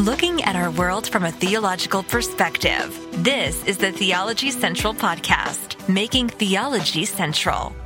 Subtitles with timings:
[0.00, 3.06] looking at our world from a theological perspective.
[3.22, 7.76] This is the Theology Central Podcast, making theology central.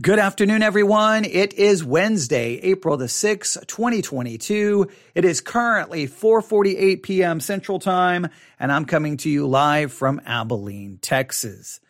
[0.00, 1.26] Good afternoon, everyone.
[1.26, 4.88] It is Wednesday, April the 6th, 2022.
[5.14, 7.40] It is currently 4:48 p.m.
[7.40, 8.28] Central Time,
[8.58, 11.80] and I'm coming to you live from Abilene, Texas.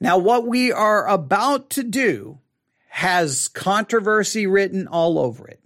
[0.00, 2.40] Now, what we are about to do
[2.88, 5.60] has controversy written all over it.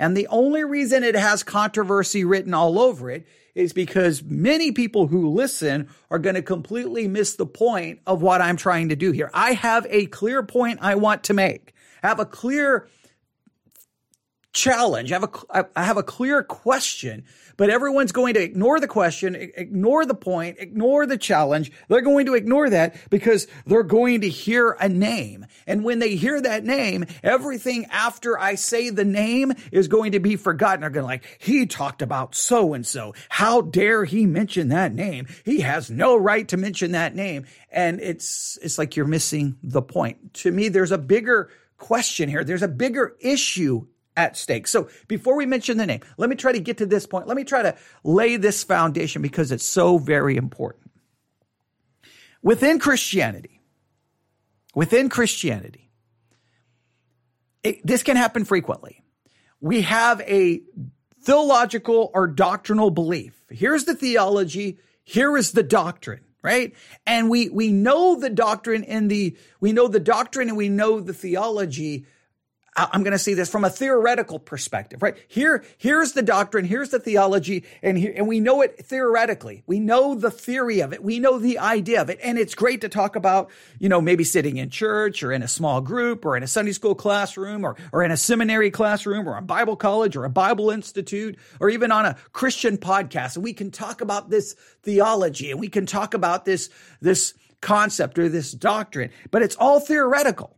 [0.00, 5.08] And the only reason it has controversy written all over it is because many people
[5.08, 9.12] who listen are going to completely miss the point of what I'm trying to do
[9.12, 9.30] here.
[9.34, 11.74] I have a clear point I want to make.
[12.02, 12.88] I have a clear
[14.54, 15.12] challenge.
[15.12, 17.24] I have a, I have a clear question
[17.60, 21.70] but everyone's going to ignore the question, ignore the point, ignore the challenge.
[21.88, 25.44] They're going to ignore that because they're going to hear a name.
[25.66, 30.20] And when they hear that name, everything after I say the name is going to
[30.20, 30.80] be forgotten.
[30.80, 33.12] They're going to like, he talked about so and so.
[33.28, 35.26] How dare he mention that name?
[35.44, 37.44] He has no right to mention that name.
[37.70, 40.32] And it's, it's like you're missing the point.
[40.32, 42.42] To me, there's a bigger question here.
[42.42, 43.86] There's a bigger issue
[44.20, 44.68] at stake.
[44.68, 47.26] So before we mention the name, let me try to get to this point.
[47.26, 50.90] Let me try to lay this foundation because it's so very important.
[52.42, 53.60] Within Christianity,
[54.74, 55.90] within Christianity,
[57.62, 59.02] it, this can happen frequently.
[59.60, 60.62] We have a
[61.22, 63.34] theological or doctrinal belief.
[63.50, 64.78] Here's the theology.
[65.02, 66.74] Here is the doctrine right?
[67.06, 70.98] And we, we know the doctrine in the, we know the doctrine and we know
[70.98, 72.06] the theology
[72.76, 75.16] I'm going to see this from a theoretical perspective, right?
[75.26, 79.64] Here, here's the doctrine, here's the theology, and here, and we know it theoretically.
[79.66, 81.02] We know the theory of it.
[81.02, 82.20] We know the idea of it.
[82.22, 83.50] And it's great to talk about,
[83.80, 86.72] you know, maybe sitting in church or in a small group or in a Sunday
[86.72, 90.70] school classroom or, or in a seminary classroom or a Bible college or a Bible
[90.70, 93.34] institute or even on a Christian podcast.
[93.34, 98.18] And we can talk about this theology and we can talk about this, this concept
[98.18, 100.56] or this doctrine, but it's all theoretical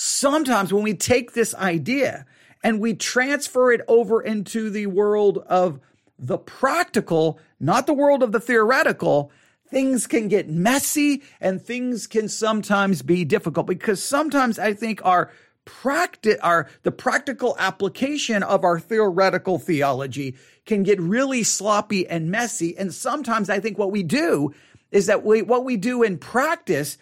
[0.00, 2.24] sometimes when we take this idea
[2.62, 5.80] and we transfer it over into the world of
[6.20, 9.32] the practical, not the world of the theoretical,
[9.68, 15.32] things can get messy and things can sometimes be difficult because sometimes I think our
[15.64, 22.78] practice, our, the practical application of our theoretical theology can get really sloppy and messy.
[22.78, 24.54] And sometimes I think what we do
[24.92, 26.98] is that we, what we do in practice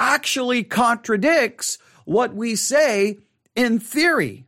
[0.00, 1.78] actually contradicts
[2.10, 3.18] what we say
[3.54, 4.44] in theory.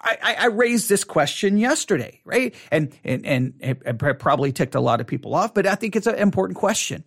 [0.00, 2.54] I, I, raised this question yesterday, right?
[2.70, 6.06] And, and, and it probably ticked a lot of people off, but I think it's
[6.06, 7.04] an important question.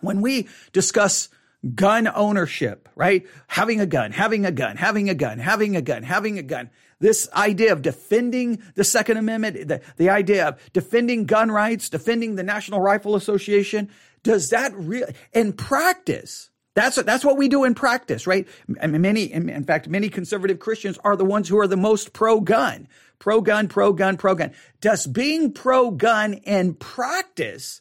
[0.00, 1.28] When we discuss
[1.74, 3.26] gun ownership, right?
[3.48, 6.70] Having a gun, having a gun, having a gun, having a gun, having a gun.
[7.00, 12.36] This idea of defending the Second Amendment, the, the idea of defending gun rights, defending
[12.36, 13.90] the National Rifle Association,
[14.22, 18.46] does that really, in practice, that's that's what we do in practice, right?
[18.68, 22.86] many, in fact, many conservative Christians are the ones who are the most pro-gun,
[23.18, 24.52] pro-gun, pro-gun, pro-gun.
[24.80, 27.80] Does being pro-gun in practice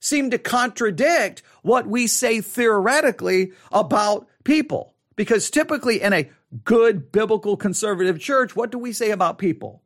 [0.00, 4.94] seem to contradict what we say theoretically about people?
[5.14, 6.30] Because typically in a
[6.64, 9.82] good biblical conservative church, what do we say about people?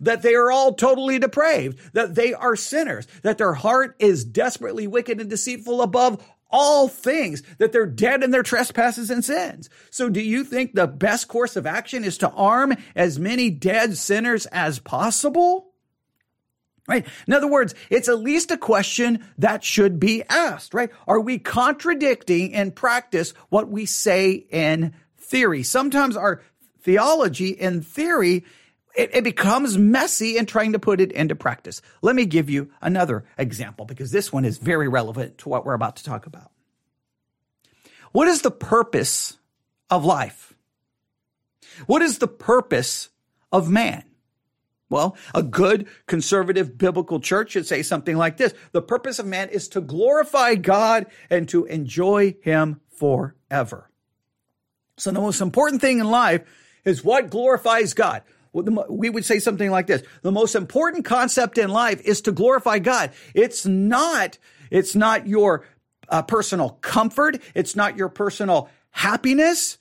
[0.00, 4.86] that they are all totally depraved, that they are sinners, that their heart is desperately
[4.86, 9.70] wicked and deceitful above all things, that they're dead in their trespasses and sins.
[9.90, 13.96] So do you think the best course of action is to arm as many dead
[13.96, 15.68] sinners as possible?
[16.88, 17.06] Right?
[17.28, 20.90] In other words, it's at least a question that should be asked, right?
[21.06, 25.62] Are we contradicting in practice what we say in theory?
[25.62, 26.42] Sometimes our
[26.80, 28.44] theology in theory
[28.96, 31.80] it, it, becomes messy in trying to put it into practice.
[32.02, 35.74] Let me give you another example because this one is very relevant to what we're
[35.74, 36.50] about to talk about.
[38.12, 39.38] What is the purpose
[39.88, 40.54] of life?
[41.86, 43.10] What is the purpose
[43.52, 44.04] of man?
[44.88, 48.52] Well, a good conservative biblical church should say something like this.
[48.72, 53.88] The purpose of man is to glorify God and to enjoy him forever.
[54.96, 56.42] So the most important thing in life
[56.84, 58.22] is what glorifies God
[58.52, 60.02] we would say something like this.
[60.22, 63.12] The most important concept in life is to glorify God.
[63.34, 64.38] It's not,
[64.70, 65.64] it's not your
[66.08, 67.40] uh, personal comfort.
[67.54, 69.78] It's not your personal happiness.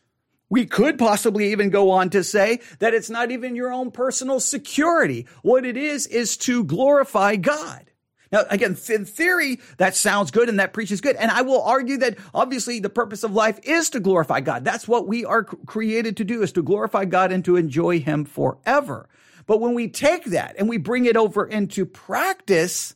[0.49, 4.39] We could possibly even go on to say that it's not even your own personal
[4.39, 5.27] security.
[5.41, 7.88] What it is, is to glorify God.
[8.31, 11.15] Now, again, in theory, that sounds good and that preaches good.
[11.15, 14.63] And I will argue that obviously the purpose of life is to glorify God.
[14.63, 18.25] That's what we are created to do is to glorify God and to enjoy him
[18.25, 19.09] forever.
[19.47, 22.95] But when we take that and we bring it over into practice,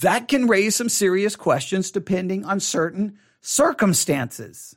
[0.00, 4.74] that can raise some serious questions depending on certain circumstances.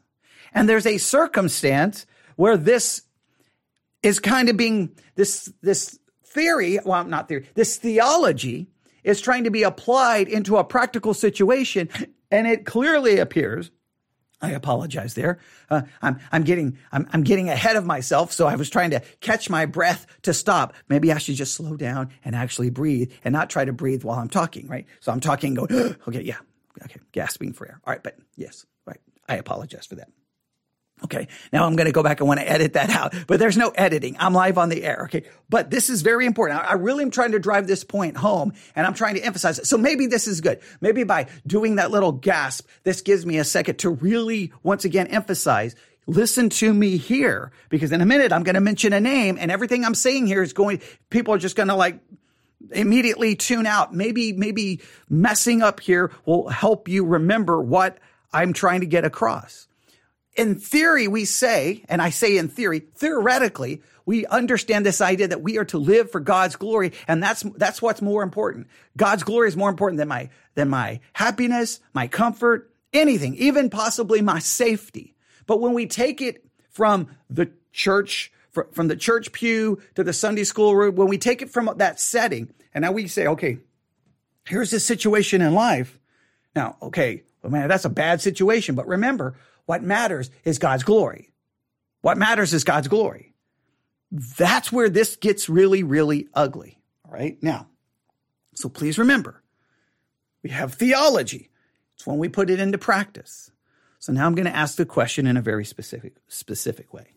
[0.54, 2.06] And there's a circumstance
[2.36, 3.02] where this
[4.04, 8.68] is kind of being this, this theory, well, not theory, this theology
[9.04, 11.90] is trying to be applied into a practical situation.
[12.32, 13.72] And it clearly appears
[14.44, 15.40] I apologize there.
[15.70, 18.34] Uh, I'm, I'm getting, I'm, I'm getting ahead of myself.
[18.34, 20.74] So I was trying to catch my breath to stop.
[20.90, 24.20] Maybe I should just slow down and actually breathe and not try to breathe while
[24.20, 24.86] I'm talking, right?
[25.00, 25.72] So I'm talking, going,
[26.08, 26.40] okay, yeah,
[26.84, 27.80] okay, gasping for air.
[27.88, 29.00] All right, but yes, right.
[29.30, 30.10] I apologize for that.
[31.04, 31.28] Okay.
[31.52, 33.70] Now I'm going to go back and want to edit that out, but there's no
[33.70, 34.16] editing.
[34.20, 35.04] I'm live on the air.
[35.06, 35.24] Okay.
[35.50, 36.62] But this is very important.
[36.62, 39.68] I really am trying to drive this point home and I'm trying to emphasize it.
[39.68, 40.62] So maybe this is good.
[40.82, 45.08] Maybe by doing that little gasp, this gives me a second to really once again
[45.08, 49.38] emphasize listen to me here because in a minute I'm going to mention a name
[49.40, 52.00] and everything I'm saying here is going, people are just going to like
[52.72, 53.94] immediately tune out.
[53.94, 58.00] Maybe, maybe messing up here will help you remember what
[58.34, 59.68] I'm trying to get across
[60.36, 65.42] in theory, we say, and I say in theory, theoretically, we understand this idea that
[65.42, 66.92] we are to live for God's glory.
[67.08, 68.68] And that's, that's what's more important.
[68.98, 74.22] God's glory is more important than my, than my happiness, my comfort, anything, even possibly
[74.22, 75.16] my safety.
[75.46, 78.32] But when we take it from the church,
[78.72, 82.00] from the church pew to the Sunday school room, when we take it from that
[82.00, 83.60] setting, and now we say, okay,
[84.48, 86.00] here's this situation in life.
[86.56, 88.76] Now, okay, well, man, that's a bad situation.
[88.76, 91.32] But remember, what matters is God's glory.
[92.02, 93.34] What matters is God's glory.
[94.12, 96.80] That's where this gets really, really ugly.
[97.06, 97.42] All right.
[97.42, 97.68] Now,
[98.56, 99.42] so please remember,
[100.44, 101.50] we have theology.
[101.96, 103.50] It's when we put it into practice.
[104.00, 107.14] So now I'm going to ask the question in a very specific, specific way.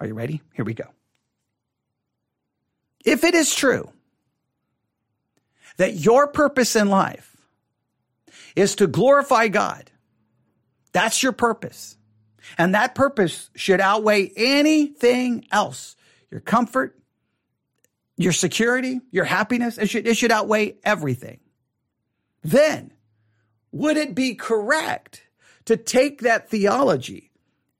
[0.00, 0.40] Are you ready?
[0.54, 0.86] Here we go.
[3.04, 3.92] If it is true
[5.76, 7.36] that your purpose in life
[8.56, 9.90] is to glorify God,
[10.92, 11.96] that's your purpose.
[12.58, 15.96] And that purpose should outweigh anything else.
[16.30, 16.98] Your comfort,
[18.16, 21.40] your security, your happiness, it should, it should outweigh everything.
[22.42, 22.92] Then,
[23.72, 25.22] would it be correct
[25.66, 27.30] to take that theology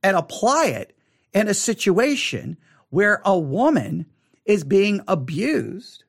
[0.02, 0.96] and apply it
[1.32, 2.56] in a situation
[2.90, 4.06] where a woman
[4.44, 6.04] is being abused,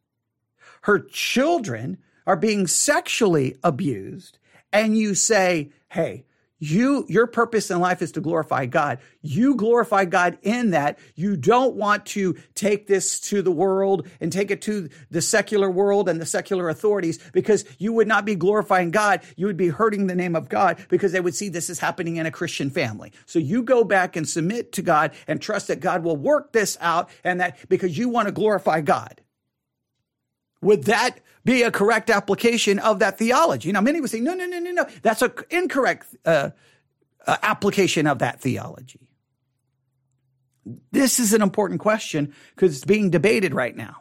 [0.82, 4.40] her children are being sexually abused,
[4.74, 6.26] and you say, hey,
[6.62, 9.00] you, your purpose in life is to glorify God.
[9.24, 11.00] You glorify God in that.
[11.16, 15.72] You don't want to take this to the world and take it to the secular
[15.72, 19.22] world and the secular authorities because you would not be glorifying God.
[19.36, 22.18] You would be hurting the name of God because they would see this is happening
[22.18, 23.12] in a Christian family.
[23.26, 26.78] So you go back and submit to God and trust that God will work this
[26.80, 29.21] out and that because you want to glorify God.
[30.62, 33.72] Would that be a correct application of that theology?
[33.72, 34.86] Now, many would say, no, no, no, no, no.
[35.02, 36.52] That's an incorrect uh,
[37.26, 39.08] uh, application of that theology.
[40.92, 43.98] This is an important question because it's being debated right now.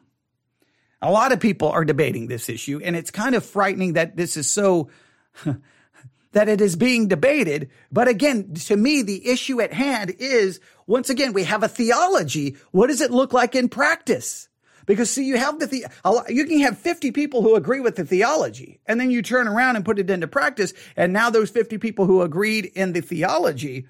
[1.02, 4.36] A lot of people are debating this issue, and it's kind of frightening that this
[4.36, 4.90] is so.
[6.32, 7.70] that it is being debated.
[7.90, 12.56] But again, to me, the issue at hand is once again, we have a theology.
[12.72, 14.48] What does it look like in practice?
[14.86, 18.04] Because see, you have the, the you can have 50 people who agree with the
[18.04, 20.72] theology and then you turn around and put it into practice.
[20.96, 23.86] And now those 50 people who agreed in the theology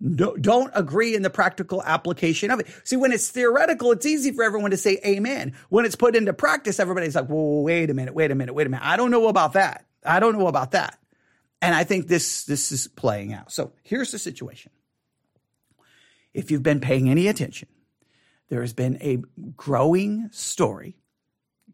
[0.00, 2.66] don't agree in the practical application of it.
[2.84, 5.54] See, when it's theoretical, it's easy for everyone to say amen.
[5.68, 8.66] When it's put into practice, everybody's like, whoa, wait a minute, wait a minute, wait
[8.66, 8.86] a minute.
[8.86, 9.84] I don't know about that.
[10.04, 10.98] I don't know about that.
[11.60, 13.52] And I think this, this is playing out.
[13.52, 14.72] So here's the situation.
[16.32, 17.68] If you've been paying any attention,
[18.50, 19.22] there has been a
[19.56, 20.96] growing story,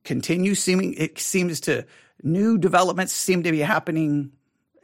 [0.05, 1.87] continues seeming, it seems to,
[2.23, 4.31] new developments seem to be happening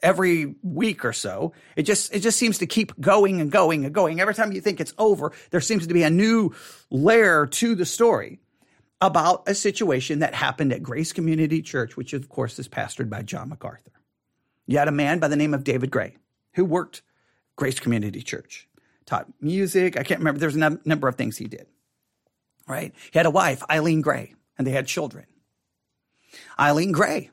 [0.03, 1.53] every week or so.
[1.77, 4.21] It just, it just seems to keep going and going and going.
[4.21, 6.55] Every time you think it's over, there seems to be a new
[6.91, 8.41] layer to the story
[9.01, 13.23] about a situation that happened at Grace Community Church, which of course is pastored by
[13.23, 13.93] John MacArthur.
[14.67, 16.17] You had a man by the name of David Gray
[16.55, 17.03] who worked
[17.57, 18.69] Grace Community Church,
[19.05, 19.99] taught music.
[19.99, 20.41] I can't remember.
[20.41, 21.67] There's a number of things he did
[22.67, 22.95] right?
[23.13, 25.27] He had a wife, Eileen Gray, and they had children.
[26.59, 27.31] Eileen Gray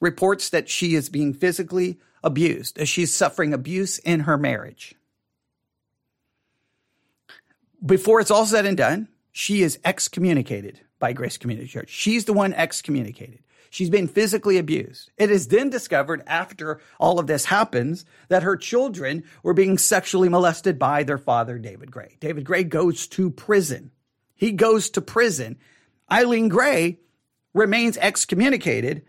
[0.00, 4.94] reports that she is being physically abused, as she's suffering abuse in her marriage.
[7.84, 11.88] Before it's all said and done, she is excommunicated by Grace Community Church.
[11.88, 13.40] She's the one excommunicated.
[13.70, 15.12] She's been physically abused.
[15.16, 20.28] It is then discovered after all of this happens that her children were being sexually
[20.28, 22.16] molested by their father, David Gray.
[22.18, 23.92] David Gray goes to prison.
[24.40, 25.58] He goes to prison.
[26.10, 26.98] Eileen Gray
[27.52, 29.02] remains excommunicated.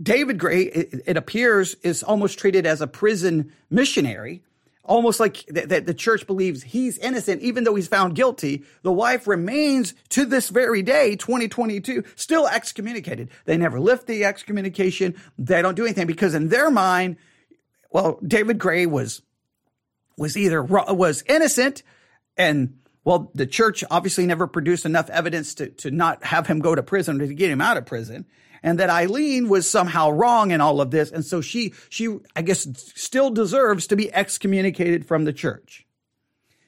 [0.00, 4.44] David Gray, it, it appears, is almost treated as a prison missionary
[4.84, 8.62] almost like that, that the church believes he's innocent, even though he's found guilty.
[8.82, 13.30] The wife remains to this very day, 2022, still excommunicated.
[13.46, 15.16] They never lift the excommunication.
[15.36, 17.16] They don't do anything because in their mind,
[17.90, 19.22] well, David Gray was,
[20.16, 21.82] was either, was innocent
[22.36, 26.74] and well, the church obviously never produced enough evidence to, to not have him go
[26.74, 28.26] to prison to get him out of prison
[28.64, 31.12] and that Eileen was somehow wrong in all of this.
[31.12, 35.86] And so she, she, I guess, still deserves to be excommunicated from the church.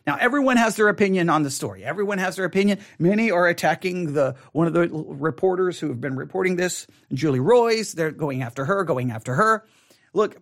[0.07, 1.85] Now, everyone has their opinion on the story.
[1.85, 2.78] Everyone has their opinion.
[3.00, 7.95] Many are attacking the one of the reporters who have been reporting this, Julie Roys.
[7.95, 9.66] They're going after her, going after her.
[10.14, 10.37] Look,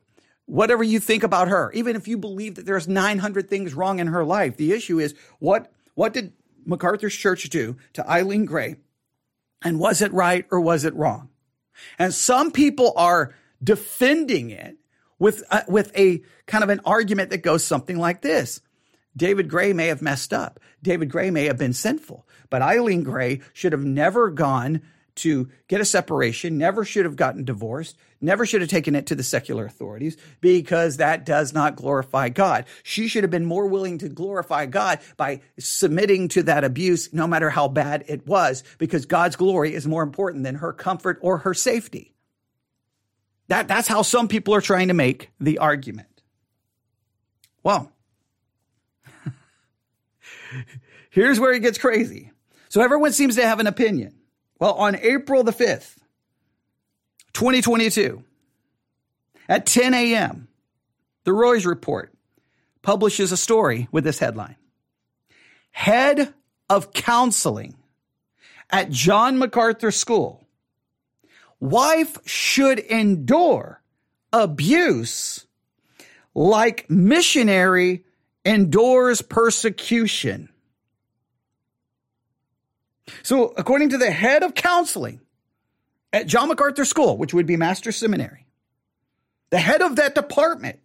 [0.44, 4.08] whatever you think about her, even if you believe that there's 900 things wrong in
[4.08, 6.32] her life, the issue is what what did
[6.64, 8.76] MacArthur's church do to Eileen Gray,
[9.62, 11.30] and was it right or was it wrong?
[11.98, 14.76] And some people are defending it
[15.18, 18.60] with, uh, with a kind of an argument that goes something like this.
[19.16, 20.60] David Gray may have messed up.
[20.82, 24.82] David Gray may have been sinful, but Eileen Gray should have never gone
[25.16, 29.14] to get a separation, never should have gotten divorced, never should have taken it to
[29.14, 32.66] the secular authorities because that does not glorify God.
[32.82, 37.26] She should have been more willing to glorify God by submitting to that abuse, no
[37.26, 41.38] matter how bad it was, because God's glory is more important than her comfort or
[41.38, 42.12] her safety.
[43.48, 46.22] That, that's how some people are trying to make the argument.
[47.62, 47.92] Well,
[51.10, 52.32] here's where it gets crazy.
[52.68, 54.16] So everyone seems to have an opinion.
[54.58, 55.96] Well, on April the 5th,
[57.36, 58.24] 2022,
[59.46, 60.48] at 10 a.m.,
[61.24, 62.10] the Roys Report
[62.80, 64.56] publishes a story with this headline
[65.70, 66.32] Head
[66.70, 67.74] of Counseling
[68.70, 70.46] at John MacArthur School.
[71.60, 73.82] Wife should endure
[74.32, 75.46] abuse
[76.34, 78.06] like missionary
[78.46, 80.48] endures persecution.
[83.22, 85.20] So, according to the head of counseling
[86.12, 88.46] at John MacArthur School, which would be Master Seminary,
[89.50, 90.80] the head of that department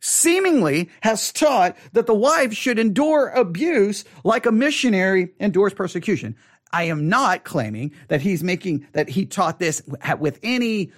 [0.00, 6.36] seemingly has taught that the wife should endure abuse like a missionary endures persecution.
[6.72, 9.82] I am not claiming that he's making that he taught this
[10.18, 10.92] with any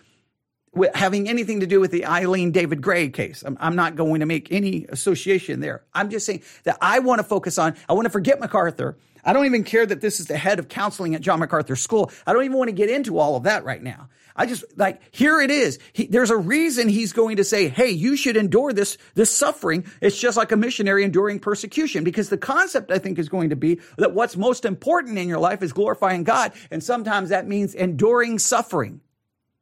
[0.74, 3.42] with having anything to do with the Eileen David Gray case.
[3.44, 5.82] I'm, I'm, not going to make any association there.
[5.94, 8.96] I'm just saying that I want to focus on, I want to forget MacArthur
[9.28, 12.10] I don't even care that this is the head of counseling at John MacArthur School.
[12.26, 14.08] I don't even want to get into all of that right now.
[14.34, 15.78] I just like here it is.
[15.92, 19.84] He, there's a reason he's going to say, "Hey, you should endure this this suffering."
[20.00, 23.56] It's just like a missionary enduring persecution because the concept I think is going to
[23.56, 27.74] be that what's most important in your life is glorifying God, and sometimes that means
[27.74, 29.02] enduring suffering.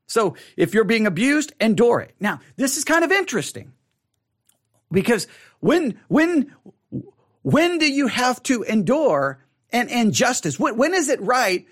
[0.07, 2.15] So, if you're being abused, endure it.
[2.21, 3.73] Now, this is kind of interesting
[4.93, 5.27] because
[5.59, 6.55] when when
[7.43, 9.41] when do you have to endure
[9.73, 10.59] and injustice.
[10.59, 11.67] When, when is it right?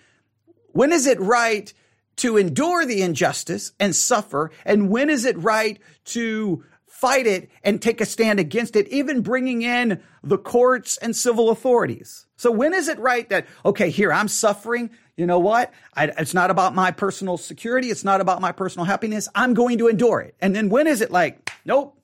[0.73, 1.73] When is it right
[2.17, 4.51] to endure the injustice and suffer?
[4.65, 9.21] And when is it right to fight it and take a stand against it, even
[9.21, 12.27] bringing in the courts and civil authorities?
[12.37, 14.91] So when is it right that, okay, here I'm suffering.
[15.17, 15.73] You know what?
[15.95, 17.91] I, it's not about my personal security.
[17.91, 19.29] It's not about my personal happiness.
[19.35, 20.35] I'm going to endure it.
[20.41, 21.99] And then when is it like, nope,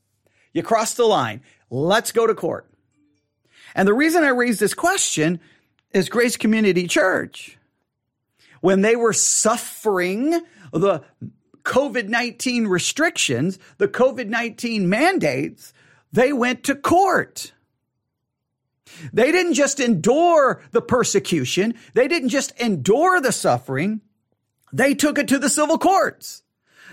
[0.52, 1.42] you crossed the line.
[1.70, 2.66] Let's go to court.
[3.74, 5.40] And the reason I raise this question
[5.92, 7.58] is Grace Community Church.
[8.60, 10.40] When they were suffering
[10.72, 11.02] the
[11.62, 15.72] COVID 19 restrictions, the COVID 19 mandates,
[16.12, 17.52] they went to court.
[19.12, 24.00] They didn't just endure the persecution, they didn't just endure the suffering,
[24.72, 26.42] they took it to the civil courts.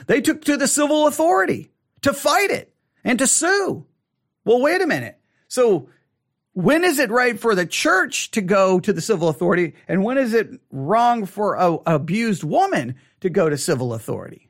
[0.05, 2.73] They took to the civil authority to fight it
[3.03, 3.85] and to sue.
[4.45, 5.19] Well, wait a minute.
[5.47, 5.89] So
[6.57, 9.75] when is it right for the church to go to the civil authority?
[9.87, 14.49] And when is it wrong for a abused woman to go to civil authority?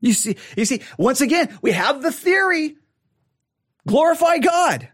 [0.00, 2.76] You see you see once again we have the theory.
[3.88, 4.88] Glorify god.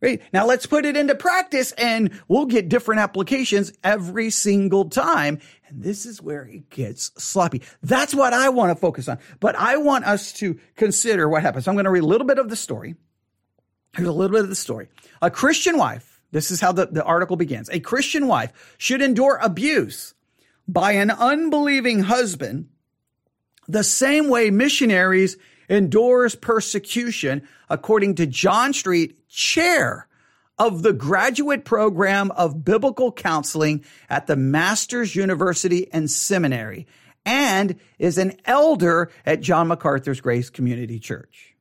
[0.00, 0.22] Right?
[0.32, 5.40] Now let's put it into practice and we'll get different applications every single time.
[5.66, 7.62] And this is where it gets sloppy.
[7.82, 9.18] That's what i want to focus on.
[9.40, 11.66] But i want us to consider what happens.
[11.66, 12.94] I'm going to read a little bit of the story
[13.96, 14.88] Here's a little bit of the story.
[15.22, 17.70] A Christian wife, this is how the, the article begins.
[17.70, 20.14] A Christian wife should endure abuse
[20.68, 22.68] by an unbelieving husband,
[23.68, 25.36] the same way missionaries
[25.68, 30.06] endures persecution, according to John Street, chair
[30.58, 36.86] of the graduate program of biblical counseling at the Masters University and Seminary,
[37.24, 41.55] and is an elder at John MacArthur's Grace Community Church.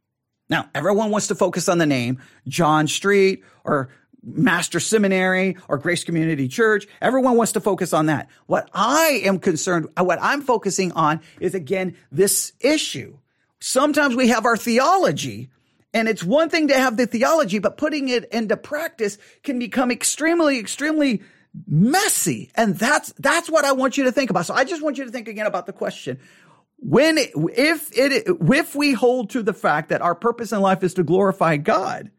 [0.50, 3.90] Now, everyone wants to focus on the name John Street or
[4.24, 6.88] Master Seminary or Grace Community Church.
[7.02, 8.30] Everyone wants to focus on that.
[8.48, 13.18] What I am concerned, uh, what I'm focusing on is again, this issue.
[13.60, 15.50] Sometimes we have our theology
[15.96, 19.92] and it's one thing to have the theology, but putting it into practice can become
[19.92, 21.22] extremely, extremely
[21.68, 22.52] messy.
[22.56, 24.46] And that's, that's what I want you to think about.
[24.46, 26.20] So I just want you to think again about the question.
[26.88, 30.94] When, if it, if we hold to the fact that our purpose in life is
[30.94, 32.12] to glorify God,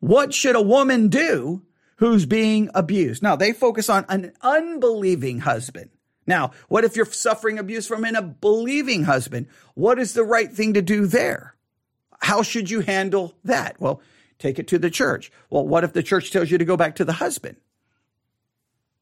[0.00, 1.60] what should a woman do
[1.96, 3.22] who's being abused?
[3.22, 5.90] Now, they focus on an unbelieving husband.
[6.26, 9.48] Now, what if you're suffering abuse from an unbelieving husband?
[9.74, 11.54] What is the right thing to do there?
[12.20, 13.78] How should you handle that?
[13.78, 14.00] Well,
[14.38, 15.30] take it to the church.
[15.50, 17.58] Well, what if the church tells you to go back to the husband?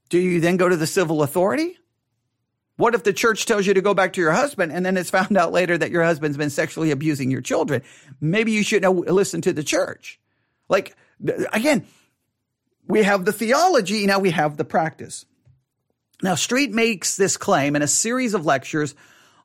[0.09, 1.77] Do you then go to the civil authority?
[2.81, 5.11] What if the church tells you to go back to your husband and then it's
[5.11, 7.83] found out later that your husband's been sexually abusing your children?
[8.23, 10.19] Maybe you shouldn't listen to the church.
[10.67, 10.97] Like,
[11.53, 11.87] again,
[12.89, 15.27] we have the theology, now we have the practice.
[16.23, 18.95] Now, Street makes this claim in a series of lectures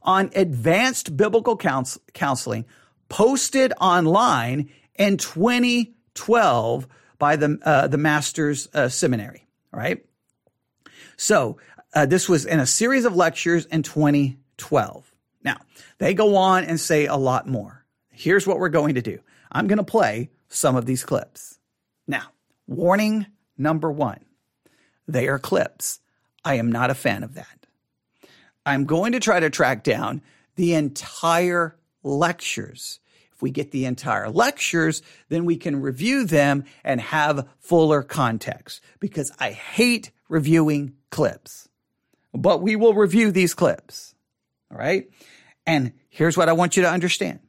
[0.01, 2.63] on advanced biblical counsel- counseling
[3.09, 6.87] posted online in 2012
[7.19, 9.45] by the, uh, the Masters uh, Seminary.
[9.73, 10.05] Right.
[11.17, 11.57] So,
[11.95, 15.11] uh, this was in a series of lectures in 2012.
[15.43, 15.57] Now,
[15.97, 17.85] they go on and say a lot more.
[18.11, 19.19] Here's what we're going to do
[19.51, 21.57] I'm going to play some of these clips.
[22.07, 22.23] Now,
[22.67, 23.25] warning
[23.57, 24.19] number one
[25.07, 25.99] they are clips.
[26.43, 27.65] I am not a fan of that.
[28.65, 30.21] I'm going to try to track down
[30.55, 32.99] the entire lectures.
[33.33, 38.81] If we get the entire lectures, then we can review them and have fuller context
[38.99, 41.67] because I hate reviewing clips.
[42.35, 44.13] But we will review these clips.
[44.71, 45.09] All right.
[45.65, 47.39] And here's what I want you to understand.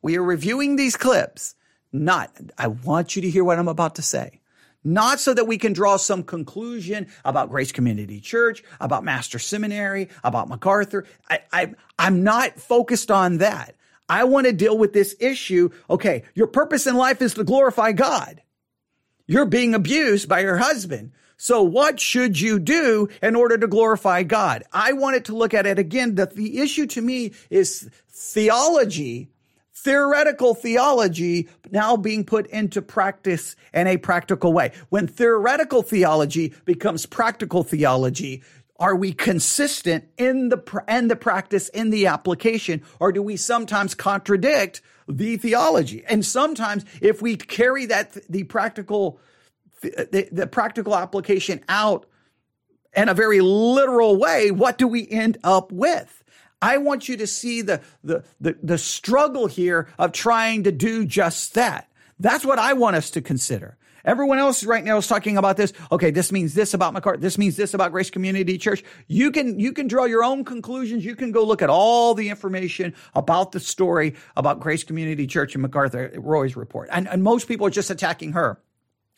[0.00, 1.54] We are reviewing these clips
[1.92, 4.40] not, I want you to hear what I'm about to say.
[4.84, 10.08] Not so that we can draw some conclusion about Grace Community Church, about Master Seminary,
[10.24, 11.06] about MacArthur.
[11.30, 13.76] I, I, I'm not focused on that.
[14.08, 15.70] I want to deal with this issue.
[15.88, 18.42] Okay, your purpose in life is to glorify God.
[19.28, 21.12] You're being abused by your husband.
[21.42, 24.62] So what should you do in order to glorify God?
[24.72, 26.14] I wanted to look at it again.
[26.14, 29.28] That the issue to me is theology
[29.74, 34.70] theoretical theology now being put into practice in a practical way.
[34.90, 38.44] When theoretical theology becomes practical theology,
[38.78, 43.96] are we consistent in the and the practice in the application, or do we sometimes
[43.96, 46.04] contradict the theology?
[46.08, 49.18] And sometimes, if we carry that the practical
[49.82, 52.06] the, the practical application out
[52.94, 56.22] in a very literal way, what do we end up with?
[56.60, 61.04] I want you to see the, the, the, the struggle here of trying to do
[61.04, 61.90] just that.
[62.20, 63.76] That's what I want us to consider.
[64.04, 65.72] Everyone else right now is talking about this.
[65.90, 67.20] Okay, this means this about MacArthur.
[67.20, 68.82] This means this about Grace Community Church.
[69.06, 71.04] You can, you can draw your own conclusions.
[71.04, 75.54] You can go look at all the information about the story about Grace Community Church
[75.54, 76.88] and MacArthur Roys report.
[76.92, 78.60] And, and most people are just attacking her.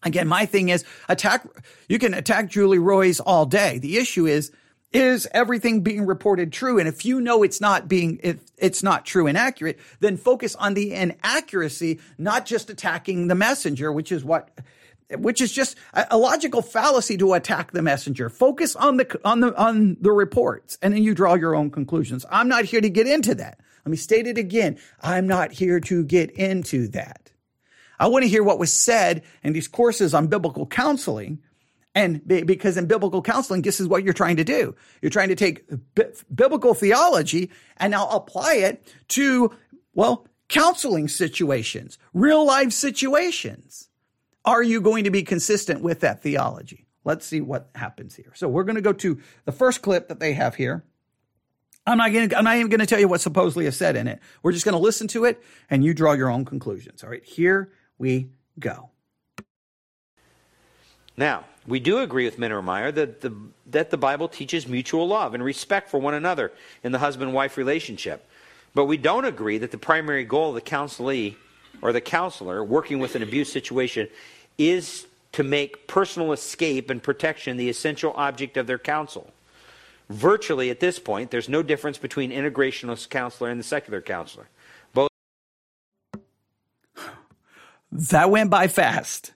[0.04, 1.46] Again, my thing is attack,
[1.88, 3.78] you can attack Julie Roys all day.
[3.78, 4.52] The issue is,
[4.92, 6.78] is everything being reported true?
[6.78, 10.54] And if you know it's not being, if it's not true and accurate, then focus
[10.54, 14.50] on the inaccuracy, not just attacking the messenger, which is what,
[15.10, 18.28] which is just a, logical fallacy to attack the messenger.
[18.28, 22.24] Focus on the, on the, on the reports and then you draw your own conclusions.
[22.30, 23.58] I'm not here to get into that.
[23.84, 24.78] Let me state it again.
[25.02, 27.23] I'm not here to get into that.
[27.98, 31.40] I want to hear what was said in these courses on biblical counseling
[31.94, 34.74] and because in biblical counseling, this is what you're trying to do.
[35.00, 36.04] You're trying to take b-
[36.34, 39.52] biblical theology and now apply it to,
[39.94, 43.88] well, counseling situations, real life situations.
[44.44, 46.86] Are you going to be consistent with that theology?
[47.04, 48.32] Let's see what happens here.
[48.34, 50.84] So we're going to go to the first clip that they have here.
[51.86, 53.94] I'm not going to, I'm not even going to tell you what supposedly is said
[53.94, 54.18] in it.
[54.42, 57.04] We're just going to listen to it and you draw your own conclusions.
[57.04, 57.24] All right.
[57.24, 58.28] Here we
[58.58, 58.90] go.
[61.16, 63.34] Now, we do agree with Mittermeier that the,
[63.66, 66.52] that the Bible teaches mutual love and respect for one another
[66.82, 68.28] in the husband wife relationship.
[68.74, 71.36] But we don't agree that the primary goal of the counselee
[71.80, 74.08] or the counselor working with an abuse situation
[74.58, 79.32] is to make personal escape and protection the essential object of their counsel.
[80.10, 84.48] Virtually at this point, there's no difference between integrationalist counselor and the secular counselor.
[84.92, 85.08] Both
[87.94, 89.32] That went by fast.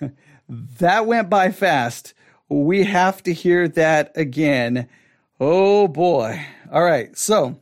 [0.48, 2.12] that went by fast.
[2.48, 4.88] We have to hear that again.
[5.38, 6.44] Oh boy.
[6.72, 7.16] All right.
[7.16, 7.60] So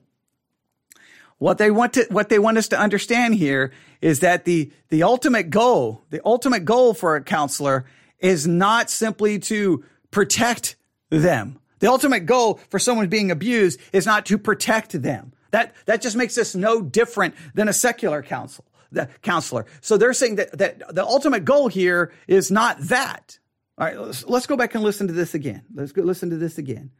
[1.36, 5.02] what they want to, what they want us to understand here is that the, the
[5.02, 7.84] ultimate goal, the ultimate goal for a counselor
[8.18, 10.76] is not simply to protect
[11.10, 11.58] them.
[11.80, 15.32] The ultimate goal for someone being abused is not to protect them.
[15.50, 19.66] That, that just makes us no different than a secular counsel, the counselor.
[19.80, 23.38] So they're saying that, that the ultimate goal here is not that.
[23.78, 25.62] All right, let's, let's go back and listen to this again.
[25.74, 26.90] Let's go listen to this again.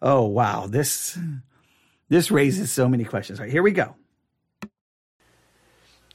[0.00, 0.66] Oh, wow.
[0.66, 1.18] This,
[2.08, 3.38] this raises so many questions.
[3.38, 3.94] All right, here we go.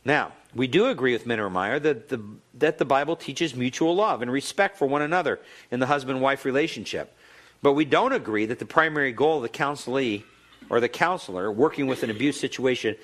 [0.03, 2.21] Now, we do agree with Mittermeier that the,
[2.55, 6.45] that the Bible teaches mutual love and respect for one another in the husband wife
[6.45, 7.13] relationship.
[7.61, 10.23] But we don't agree that the primary goal of the counselee
[10.69, 12.95] or the counselor working with an abuse situation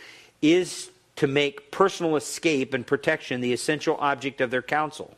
[0.41, 5.15] is to make personal escape and protection the essential object of their counsel.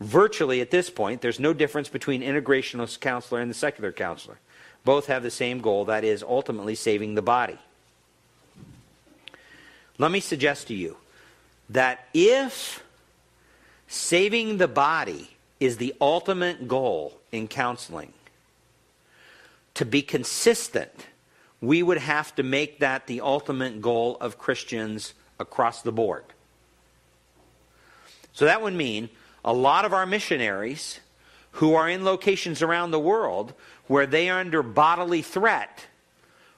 [0.00, 4.38] Virtually at this point, there's no difference between integrationalist counselor and the secular counselor.
[4.84, 7.58] Both have the same goal, that is, ultimately saving the body.
[9.98, 10.96] Let me suggest to you
[11.68, 12.82] that if
[13.88, 18.14] saving the body is the ultimate goal in counseling,
[19.74, 21.06] to be consistent,
[21.60, 26.24] we would have to make that the ultimate goal of Christians across the board.
[28.32, 29.10] So that would mean
[29.44, 31.00] a lot of our missionaries
[31.52, 33.52] who are in locations around the world
[33.86, 35.86] where they are under bodily threat,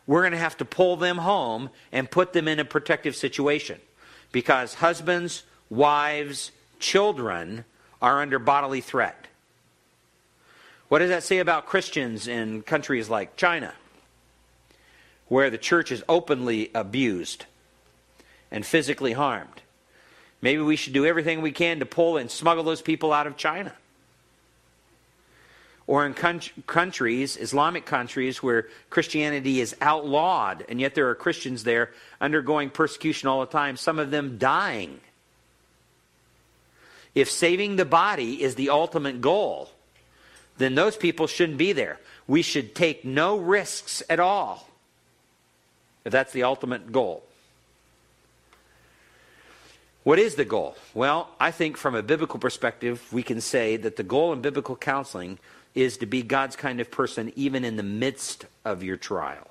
[0.07, 3.81] we're going to have to pull them home and put them in a protective situation
[4.33, 7.65] because husbands, wives, children
[8.01, 9.29] are under bodily threat.
[10.89, 13.73] What does that say about Christians in countries like China,
[15.33, 17.47] where the church is openly abused
[18.51, 19.63] and physically harmed?
[20.43, 23.39] Maybe we should do everything we can to pull and smuggle those people out of
[23.39, 23.73] China.
[25.87, 31.93] Or in countries, Islamic countries, where Christianity is outlawed, and yet there are Christians there
[32.21, 35.01] undergoing persecution all the time, some of them dying.
[37.15, 39.71] If saving the body is the ultimate goal,
[40.59, 41.99] then those people shouldn't be there.
[42.27, 44.69] We should take no risks at all,
[46.05, 47.25] if that's the ultimate goal.
[50.05, 50.77] What is the goal?
[50.95, 54.75] Well, I think from a biblical perspective, we can say that the goal in biblical
[54.75, 55.39] counseling
[55.75, 59.49] is to be God's kind of person even in the midst of your trial.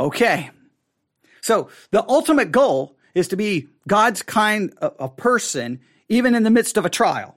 [0.00, 0.50] Okay.
[1.42, 6.76] So the ultimate goal is to be God's kind of person even in the midst
[6.76, 7.36] of a trial.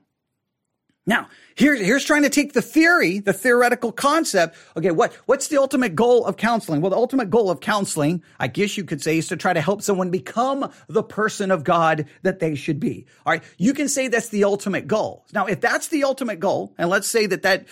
[1.08, 4.58] Now, here, here's trying to take the theory, the theoretical concept.
[4.76, 6.82] Okay, what, what's the ultimate goal of counseling?
[6.82, 9.62] Well, the ultimate goal of counseling, I guess you could say, is to try to
[9.62, 13.06] help someone become the person of God that they should be.
[13.26, 13.44] All right.
[13.58, 15.26] You can say that's the ultimate goal.
[15.32, 17.68] Now, if that's the ultimate goal, and let's say that that,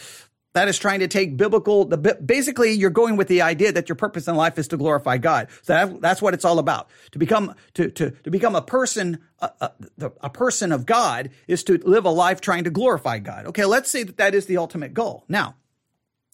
[0.54, 3.96] that is trying to take biblical, the, basically you're going with the idea that your
[3.96, 5.48] purpose in life is to glorify God.
[5.64, 6.90] So that, that's what it's all about.
[7.12, 9.72] To become, to, to, to become a person, a, a,
[10.22, 13.48] a, person of God is to live a life trying to glorify God.
[13.48, 13.66] Okay.
[13.66, 15.26] Let's say that that is the ultimate goal.
[15.28, 15.56] Now,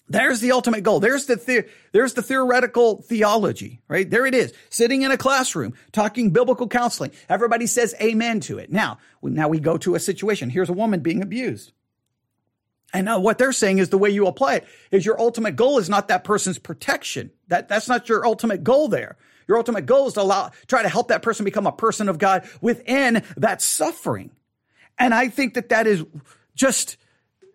[0.09, 0.99] there's the ultimate goal.
[0.99, 4.09] There's the, the there's the theoretical theology, right?
[4.09, 4.53] There it is.
[4.69, 7.11] Sitting in a classroom, talking biblical counseling.
[7.29, 8.71] Everybody says amen to it.
[8.71, 10.49] Now, now we go to a situation.
[10.49, 11.73] Here's a woman being abused.
[12.93, 15.77] And now what they're saying is the way you apply it is your ultimate goal
[15.77, 17.31] is not that person's protection.
[17.47, 19.17] That, that's not your ultimate goal there.
[19.47, 22.17] Your ultimate goal is to allow, try to help that person become a person of
[22.17, 24.31] God within that suffering.
[24.97, 26.03] And I think that that is
[26.55, 26.97] just,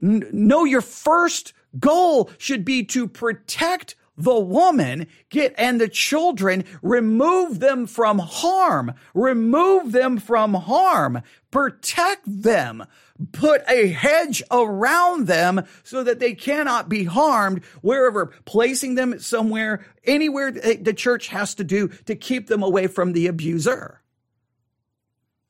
[0.01, 7.61] know your first goal should be to protect the woman, get and the children, remove
[7.61, 12.85] them from harm, remove them from harm, protect them,
[13.33, 19.85] put a hedge around them so that they cannot be harmed wherever, placing them somewhere,
[20.05, 24.01] anywhere the church has to do to keep them away from the abuser.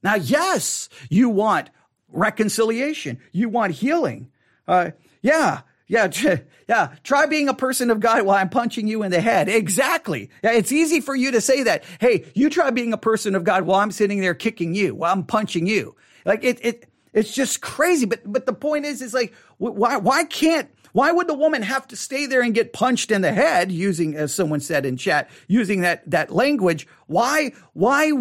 [0.03, 1.71] Now, yes, you want
[2.09, 3.19] reconciliation.
[3.33, 4.31] You want healing.
[4.69, 4.91] Uh,
[5.23, 6.11] yeah, yeah,
[6.69, 6.95] yeah.
[7.03, 9.49] Try being a person of God while I'm punching you in the head.
[9.49, 10.31] Exactly.
[10.43, 11.85] Yeah, it's easy for you to say that.
[12.01, 15.13] Hey, you try being a person of God while I'm sitting there kicking you, while
[15.13, 15.95] I'm punching you.
[16.25, 18.07] Like it, it, it's just crazy.
[18.07, 21.87] But, but the point is, is like, why, why can't, why would the woman have
[21.89, 25.29] to stay there and get punched in the head using, as someone said in chat,
[25.49, 26.87] using that, that language?
[27.09, 28.13] Why, why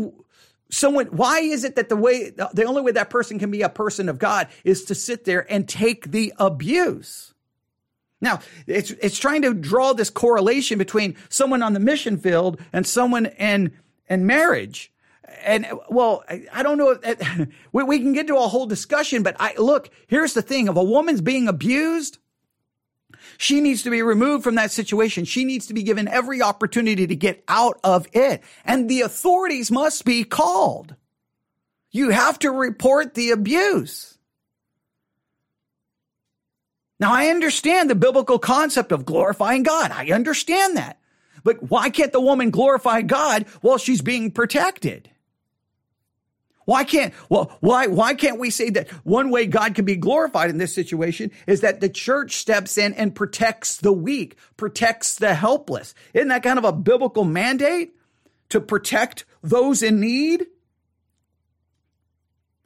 [0.70, 3.70] someone, why is it that the way, the only way that person can be a
[3.70, 7.33] person of God is to sit there and take the abuse?
[8.24, 12.88] Now, it's, it's trying to draw this correlation between someone on the mission field and
[12.88, 13.74] someone in,
[14.10, 14.94] in marriage.
[15.44, 16.92] And well, I don't know.
[16.92, 20.70] Uh, we, we can get to a whole discussion, but I look, here's the thing.
[20.70, 22.18] If a woman's being abused,
[23.38, 25.26] she needs to be removed from that situation.
[25.26, 28.42] She needs to be given every opportunity to get out of it.
[28.64, 30.96] And the authorities must be called.
[31.92, 34.13] You have to report the abuse.
[37.04, 39.92] Now, I understand the biblical concept of glorifying God.
[39.92, 41.02] I understand that.
[41.44, 45.10] But why can't the woman glorify God while she's being protected?
[46.64, 50.50] Why can't, well, why, why can't we say that one way God can be glorified
[50.50, 55.34] in this situation is that the church steps in and protects the weak, protects the
[55.34, 55.94] helpless?
[56.14, 57.98] Isn't that kind of a biblical mandate
[58.48, 60.48] to protect those in need?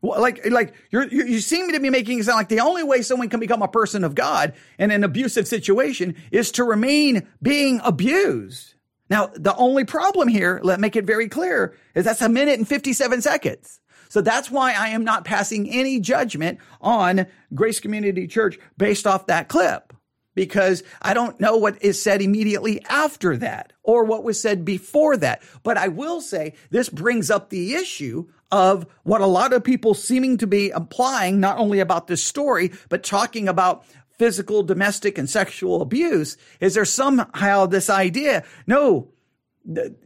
[0.01, 3.01] Well, like, like you're, you seem to be making it sound like the only way
[3.01, 7.81] someone can become a person of God in an abusive situation is to remain being
[7.83, 8.75] abused.
[9.10, 12.67] Now, the only problem here, let make it very clear, is that's a minute and
[12.67, 13.79] 57 seconds.
[14.10, 19.27] So that's why I am not passing any judgment on Grace Community Church based off
[19.27, 19.93] that clip
[20.38, 25.17] because I don't know what is said immediately after that or what was said before
[25.17, 25.41] that.
[25.63, 29.93] But I will say this brings up the issue of what a lot of people
[29.93, 33.86] seeming to be implying, not only about this story, but talking about
[34.17, 36.38] physical, domestic, and sexual abuse.
[36.60, 38.43] Is there somehow this idea?
[38.65, 39.10] No,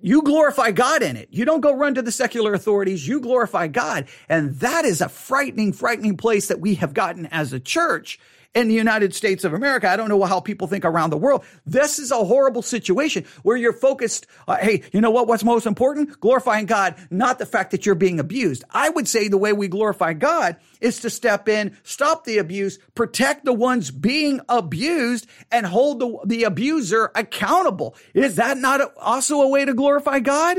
[0.01, 1.29] you glorify God in it.
[1.31, 3.07] You don't go run to the secular authorities.
[3.07, 4.07] You glorify God.
[4.27, 8.19] And that is a frightening, frightening place that we have gotten as a church
[8.53, 9.89] in the United States of America.
[9.89, 11.43] I don't know how people think around the world.
[11.65, 14.27] This is a horrible situation where you're focused.
[14.47, 15.27] Uh, hey, you know what?
[15.27, 16.19] What's most important?
[16.19, 18.63] Glorifying God, not the fact that you're being abused.
[18.69, 22.77] I would say the way we glorify God is to step in, stop the abuse,
[22.95, 27.95] protect the ones being abused, and hold the, the abuser accountable.
[28.13, 30.57] Is that not also a way to glorify God?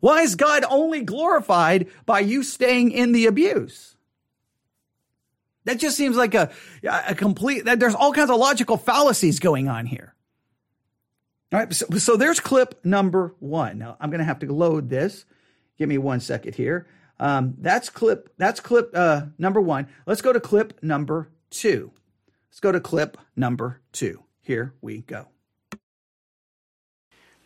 [0.00, 3.93] Why is God only glorified by you staying in the abuse?
[5.64, 6.50] That just seems like a,
[6.82, 10.14] a complete, that there's all kinds of logical fallacies going on here.
[11.52, 11.72] All right.
[11.72, 13.78] So, so there's clip number one.
[13.78, 15.24] Now I'm going to have to load this.
[15.78, 16.86] Give me one second here.
[17.18, 19.86] Um, that's clip, that's clip, uh, number one.
[20.06, 21.92] Let's go to clip number two.
[22.50, 24.24] Let's go to clip number two.
[24.40, 25.28] Here we go.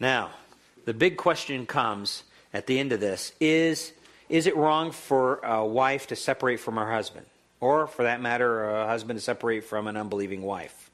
[0.00, 0.30] Now,
[0.84, 3.92] the big question comes at the end of this is,
[4.28, 7.26] is it wrong for a wife to separate from her husband?
[7.60, 10.90] Or for that matter, a husband to separate from an unbelieving wife.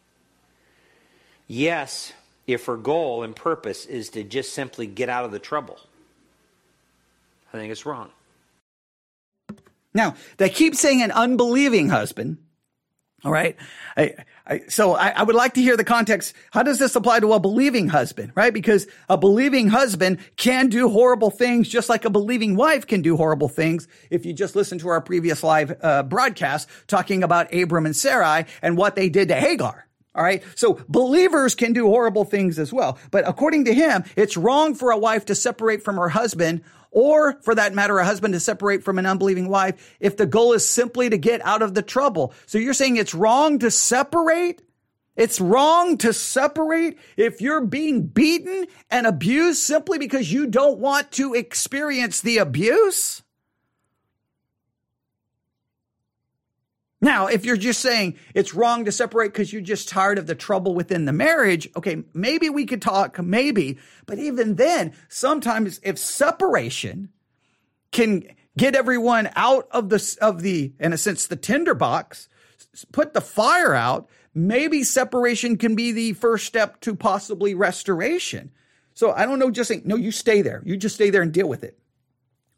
[1.47, 2.13] Yes,
[2.47, 5.79] if her goal and purpose is to just simply get out of the trouble,
[7.53, 8.11] I think it's wrong.
[9.93, 12.39] Now, they keep saying an unbelieving husband.
[13.25, 13.57] All right.
[13.97, 14.15] I,
[14.47, 16.35] I, so I, I, would like to hear the context.
[16.51, 18.53] How does this apply to a believing husband, right?
[18.53, 23.17] Because a believing husband can do horrible things just like a believing wife can do
[23.17, 23.89] horrible things.
[24.11, 28.45] If you just listen to our previous live uh, broadcast talking about Abram and Sarai
[28.61, 29.87] and what they did to Hagar.
[30.15, 30.43] All right.
[30.55, 32.99] So believers can do horrible things as well.
[33.11, 36.63] But according to him, it's wrong for a wife to separate from her husband
[36.95, 40.53] or for that matter, a husband to separate from an unbelieving wife if the goal
[40.53, 42.33] is simply to get out of the trouble.
[42.47, 44.63] So you're saying it's wrong to separate?
[45.17, 51.11] It's wrong to separate if you're being beaten and abused simply because you don't want
[51.13, 53.24] to experience the abuse?
[57.05, 60.35] Now, if you're just saying it's wrong to separate because you're just tired of the
[60.35, 63.79] trouble within the marriage, okay, maybe we could talk, maybe.
[64.07, 67.11] But even then, sometimes if separation
[67.93, 68.25] can
[68.57, 72.31] get everyone out of the, of the, in a sense, the tinderbox,
[72.91, 78.51] put the fire out, maybe separation can be the first step to possibly restoration.
[78.95, 80.63] So I don't know, just saying, no, you stay there.
[80.65, 81.79] You just stay there and deal with it.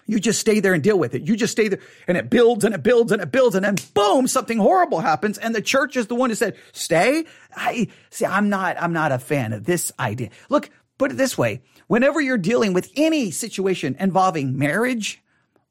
[0.07, 1.23] You just stay there and deal with it.
[1.23, 3.77] You just stay there and it builds and it builds and it builds and then
[3.92, 5.37] boom, something horrible happens.
[5.37, 7.25] And the church is the one who said, stay.
[7.55, 10.31] I see, I'm not, I'm not a fan of this idea.
[10.49, 11.62] Look, put it this way.
[11.88, 15.23] Whenever you're dealing with any situation involving marriage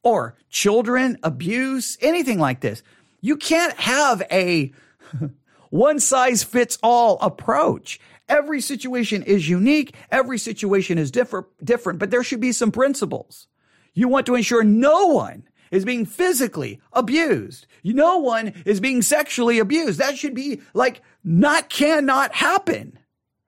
[0.04, 2.84] or children, abuse, anything like this,
[3.22, 4.74] you can't have a
[5.70, 8.00] one size fits all approach.
[8.28, 9.96] Every situation is unique.
[10.12, 13.48] Every situation is different, different, but there should be some principles.
[13.96, 17.66] You want to ensure no one is being physically abused.
[17.84, 20.00] No one is being sexually abused.
[20.00, 23.00] That should be like not cannot happen.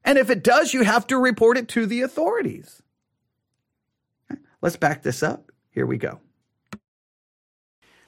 [0.03, 2.81] And if it does, you have to report it to the authorities.
[4.62, 5.51] Let's back this up.
[5.69, 6.19] Here we go.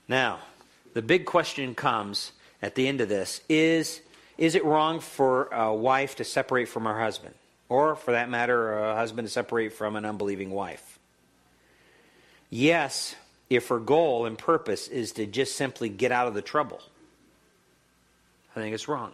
[0.08, 0.40] Now,
[0.94, 4.02] the big question comes at the end of this is
[4.38, 7.36] is it wrong for a wife to separate from her husband?
[7.68, 10.99] Or, for that matter, a husband to separate from an unbelieving wife?
[12.50, 13.16] Yes,
[13.50, 16.82] if her goal and purpose is to just simply get out of the trouble.
[18.56, 19.12] I think it's wrong.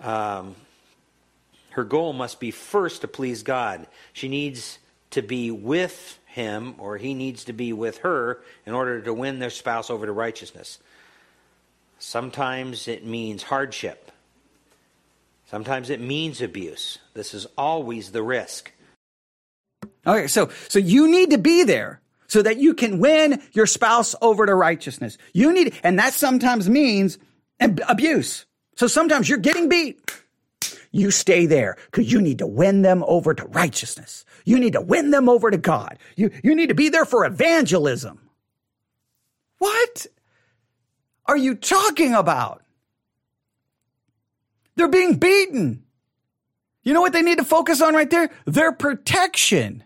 [0.00, 0.54] Um,
[1.70, 3.86] her goal must be first to please God.
[4.12, 4.78] She needs
[5.10, 9.38] to be with him, or he needs to be with her, in order to win
[9.38, 10.78] their spouse over to righteousness.
[11.98, 14.10] Sometimes it means hardship.
[15.46, 16.98] Sometimes it means abuse.
[17.14, 18.72] This is always the risk.
[20.06, 24.14] Okay, so so you need to be there so that you can win your spouse
[24.20, 25.18] over to righteousness.
[25.32, 27.18] You need, and that sometimes means
[27.60, 28.46] abuse.
[28.76, 30.00] So sometimes you're getting beat.
[30.90, 34.24] You stay there because you need to win them over to righteousness.
[34.44, 35.98] You need to win them over to God.
[36.16, 38.20] You, you need to be there for evangelism.
[39.58, 40.06] What
[41.26, 42.62] are you talking about?
[44.76, 45.84] They're being beaten.
[46.82, 48.30] You know what they need to focus on right there?
[48.44, 49.84] Their protection.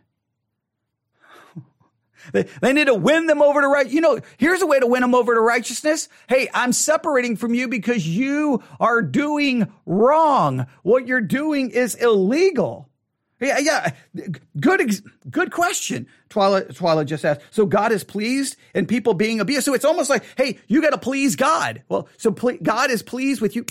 [2.33, 3.89] They, they need to win them over to right.
[3.89, 6.09] You know, here's a way to win them over to righteousness.
[6.29, 10.67] Hey, I'm separating from you because you are doing wrong.
[10.83, 12.89] What you're doing is illegal.
[13.41, 13.93] Yeah, yeah.
[14.59, 16.09] Good, good question.
[16.29, 17.43] Twyla, Twyla just asked.
[17.51, 19.65] So God is pleased and people being abused.
[19.65, 21.83] So it's almost like, hey, you got to please God.
[21.89, 23.65] Well, so ple- God is pleased with you.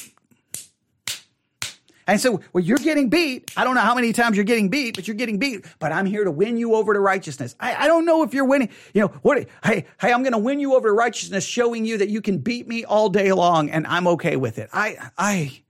[2.08, 3.52] And so well, you're getting beat.
[3.58, 5.66] I don't know how many times you're getting beat, but you're getting beat.
[5.78, 7.56] But I'm here to win you over to righteousness.
[7.60, 8.70] I, I don't know if you're winning.
[8.94, 9.46] You know what?
[9.64, 12.38] Hey, hey, I'm going to win you over to righteousness, showing you that you can
[12.38, 14.70] beat me all day long, and I'm okay with it.
[14.72, 15.62] I, I,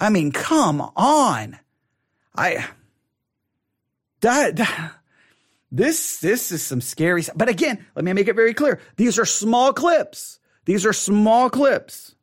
[0.00, 1.56] I mean, come on.
[2.34, 2.66] I,
[4.22, 4.92] that, that
[5.70, 7.38] this, this is some scary stuff.
[7.38, 8.80] But again, let me make it very clear.
[8.96, 10.40] These are small clips.
[10.64, 12.13] These are small clips.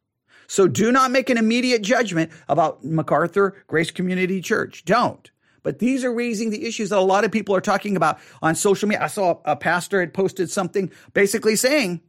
[0.51, 4.83] So do not make an immediate judgment about MacArthur Grace Community Church.
[4.83, 5.31] Don't.
[5.63, 8.55] But these are raising the issues that a lot of people are talking about on
[8.55, 9.05] social media.
[9.05, 12.01] I saw a pastor had posted something basically saying,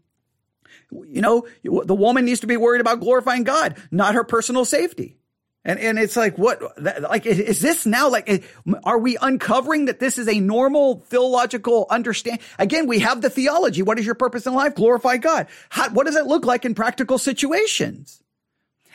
[0.91, 5.19] you know, the woman needs to be worried about glorifying God, not her personal safety.
[5.65, 8.39] And, and it's like, what, like, is this now like, eh,
[8.83, 12.41] are we uncovering that this is a normal theological understand?
[12.59, 13.83] Again, we have the theology.
[13.83, 14.75] What is your purpose in life?
[14.75, 15.47] Glorify God.
[15.69, 18.22] How, what does it look like in practical situations?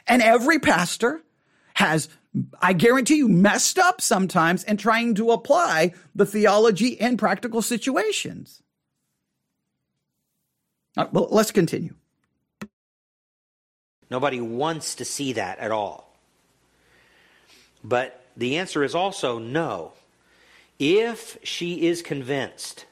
[0.08, 1.22] And every pastor
[1.76, 2.10] has,
[2.62, 8.62] I guarantee you, messed up sometimes in trying to apply the theology in practical situations.
[10.96, 11.94] Right, well, let's continue.
[14.10, 16.16] Nobody wants to see that at all.
[17.84, 19.94] But the answer is also no.
[20.80, 22.86] If she is convinced,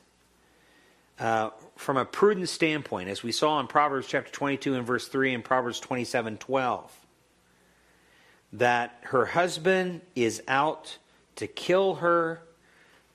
[1.19, 5.33] uh, from a prudent standpoint, as we saw in Proverbs chapter 22 and verse 3
[5.33, 7.04] and Proverbs 27 12,
[8.59, 10.97] that her husband is out
[11.35, 12.41] to kill her.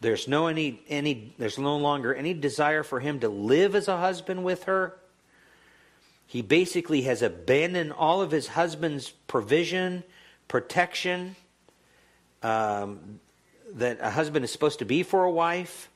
[0.00, 3.96] There's no any any there's no longer any desire for him to live as a
[3.96, 4.96] husband with her.
[6.26, 10.04] He basically has abandoned all of his husband's provision,
[10.46, 11.34] protection
[12.42, 13.20] um,
[13.74, 15.88] that a husband is supposed to be for a wife.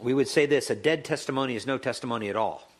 [0.00, 2.71] We would say this a dead testimony is no testimony at all.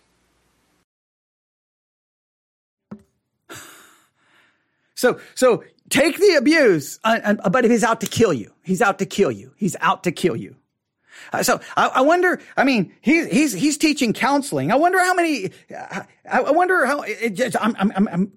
[5.03, 8.81] So, so take the abuse, uh, uh, but if he's out to kill you, he's
[8.81, 9.53] out to kill you.
[9.57, 10.55] He's out to kill you.
[11.33, 12.41] Uh, so I, I, wonder.
[12.57, 14.71] I mean, he's he's he's teaching counseling.
[14.71, 15.51] I wonder how many.
[15.77, 17.01] I, I wonder how.
[17.01, 18.33] It just, I'm, I'm, I'm,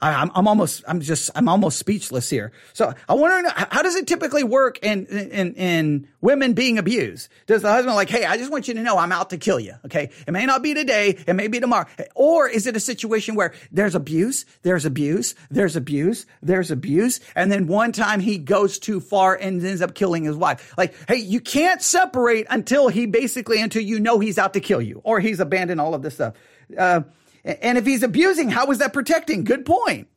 [0.00, 2.52] I, am I'm almost, I'm just, I'm almost speechless here.
[2.72, 7.28] So I wonder, how does it typically work in, in, in women being abused?
[7.46, 9.60] Does the husband like, hey, I just want you to know I'm out to kill
[9.60, 9.74] you.
[9.86, 10.10] Okay.
[10.26, 11.18] It may not be today.
[11.26, 11.86] It may be tomorrow.
[12.14, 17.20] Or is it a situation where there's abuse, there's abuse, there's abuse, there's abuse.
[17.34, 20.74] And then one time he goes too far and ends up killing his wife.
[20.76, 24.82] Like, hey, you can't separate until he basically, until you know he's out to kill
[24.82, 26.34] you or he's abandoned all of this stuff.
[26.76, 27.02] Uh,
[27.44, 29.44] and if he's abusing, how is that protecting?
[29.44, 30.08] Good point.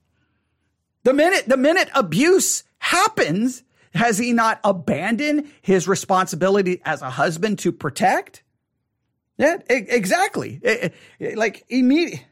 [1.03, 3.63] The minute, the minute abuse happens,
[3.93, 8.43] has he not abandoned his responsibility as a husband to protect?
[9.37, 10.61] Yeah, exactly.
[11.19, 12.25] Like immediate.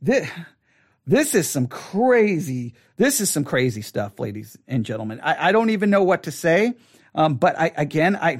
[0.00, 2.74] This, is some crazy.
[2.96, 5.20] This is some crazy stuff, ladies and gentlemen.
[5.22, 6.74] I, I don't even know what to say.
[7.14, 8.38] Um, but I again, I,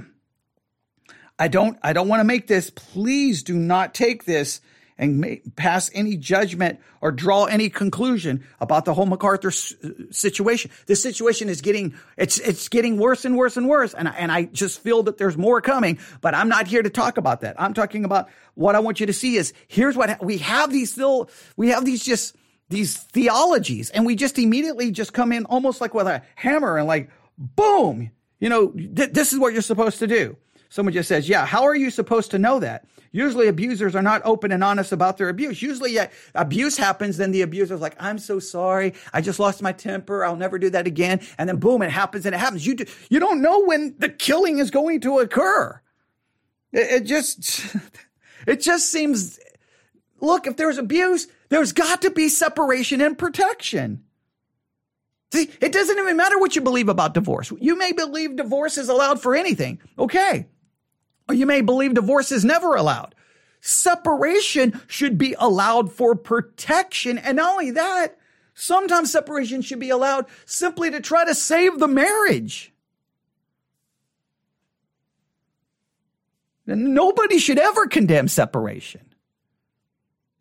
[1.38, 2.70] I don't, I don't want to make this.
[2.70, 4.60] Please do not take this
[4.98, 9.74] and pass any judgment or draw any conclusion about the whole MacArthur s-
[10.10, 10.70] situation.
[10.86, 14.32] This situation is getting it's it's getting worse and worse and worse, and I, and
[14.32, 15.98] I just feel that there's more coming.
[16.20, 17.60] But I'm not here to talk about that.
[17.60, 20.92] I'm talking about what I want you to see is here's what we have these
[20.92, 22.34] still we have these just
[22.68, 26.88] these theologies, and we just immediately just come in almost like with a hammer and
[26.88, 30.36] like boom, you know, th- this is what you're supposed to do.
[30.76, 32.84] Someone just says, Yeah, how are you supposed to know that?
[33.10, 35.62] Usually abusers are not open and honest about their abuse.
[35.62, 38.92] Usually yeah, abuse happens, then the abuser's like, I'm so sorry.
[39.10, 40.22] I just lost my temper.
[40.22, 41.22] I'll never do that again.
[41.38, 42.66] And then boom, it happens and it happens.
[42.66, 45.80] You, do, you don't know when the killing is going to occur.
[46.72, 47.74] It, it just,
[48.46, 49.40] it just seems,
[50.20, 54.04] look, if there's abuse, there's got to be separation and protection.
[55.32, 57.50] See, it doesn't even matter what you believe about divorce.
[57.58, 59.80] You may believe divorce is allowed for anything.
[59.98, 60.48] Okay.
[61.28, 63.14] Or you may believe divorce is never allowed.
[63.60, 67.18] Separation should be allowed for protection.
[67.18, 68.16] And not only that,
[68.54, 72.72] sometimes separation should be allowed simply to try to save the marriage.
[76.66, 79.02] And nobody should ever condemn separation.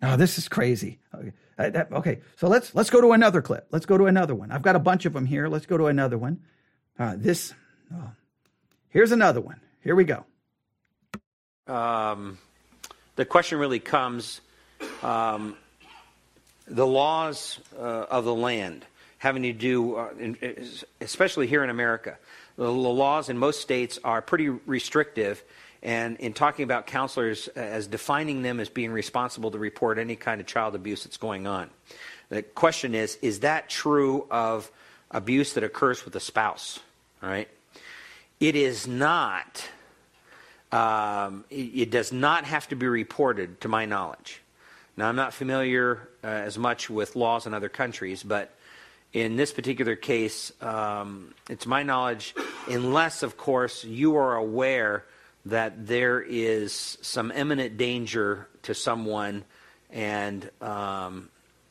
[0.02, 1.00] Now, this is crazy.
[1.14, 1.34] Okay.
[1.58, 3.68] Uh, that, okay, so let's let's go to another clip.
[3.72, 4.52] Let's go to another one.
[4.52, 5.48] I've got a bunch of them here.
[5.48, 6.42] Let's go to another one.
[7.00, 7.54] Uh, this,
[7.94, 8.12] oh,
[8.90, 9.62] here's another one.
[9.82, 10.26] Here we go.
[11.68, 12.38] Um,
[13.16, 14.42] the question really comes:
[15.02, 15.56] um,
[16.68, 18.86] the laws uh, of the land
[19.18, 20.38] having to do, uh, in,
[21.02, 22.18] especially here in America,
[22.58, 25.44] the, the laws in most states are pretty restrictive
[25.82, 30.42] and in talking about counselors as defining them as being responsible to report any kind
[30.42, 31.70] of child abuse that's going on.
[32.30, 34.72] The question is is that true of
[35.12, 36.80] abuse that occurs with a spouse?
[37.22, 37.48] All right?
[38.40, 39.70] It is not.
[40.76, 44.42] Um, it, it, does not have to be reported, to my knowledge.
[44.98, 48.54] Now, I'm not familiar uh, as much with laws in other countries, but
[49.14, 52.36] in this particular case, um, it's my knowledge,
[52.68, 55.06] unless, of course, you are aware
[55.46, 59.46] that there is some imminent danger to someone,
[59.92, 61.30] and um,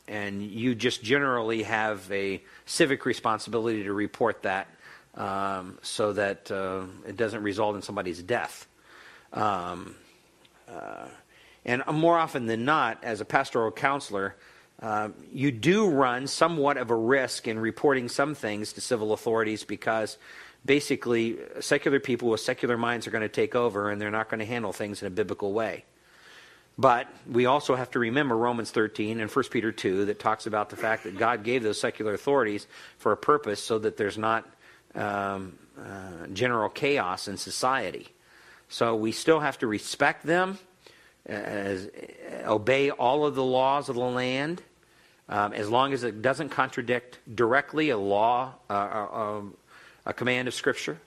[0.08, 4.66] and you just generally have a civic responsibility to report that,
[5.14, 8.66] um, so that uh, it doesn't result in somebody's death.
[9.34, 9.96] Um,
[10.68, 11.06] uh,
[11.64, 14.36] and more often than not, as a pastoral counselor,
[14.80, 19.64] uh, you do run somewhat of a risk in reporting some things to civil authorities
[19.64, 20.18] because
[20.64, 24.40] basically secular people with secular minds are going to take over and they're not going
[24.40, 25.84] to handle things in a biblical way.
[26.76, 30.70] But we also have to remember Romans 13 and 1 Peter 2 that talks about
[30.70, 32.66] the fact that God gave those secular authorities
[32.98, 34.44] for a purpose so that there's not
[34.96, 38.08] um, uh, general chaos in society.
[38.68, 40.58] So we still have to respect them,
[41.26, 41.88] as,
[42.44, 44.62] obey all of the laws of the land,
[45.28, 49.42] um, as long as it doesn't contradict directly a law, uh, uh,
[50.06, 50.98] a command of Scripture.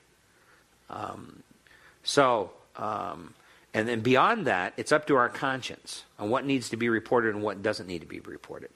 [0.90, 1.44] Um,
[2.04, 3.34] so, um,
[3.74, 7.36] and then beyond that, it's up to our conscience on what needs to be reported
[7.36, 8.72] and what doesn't need to be reported.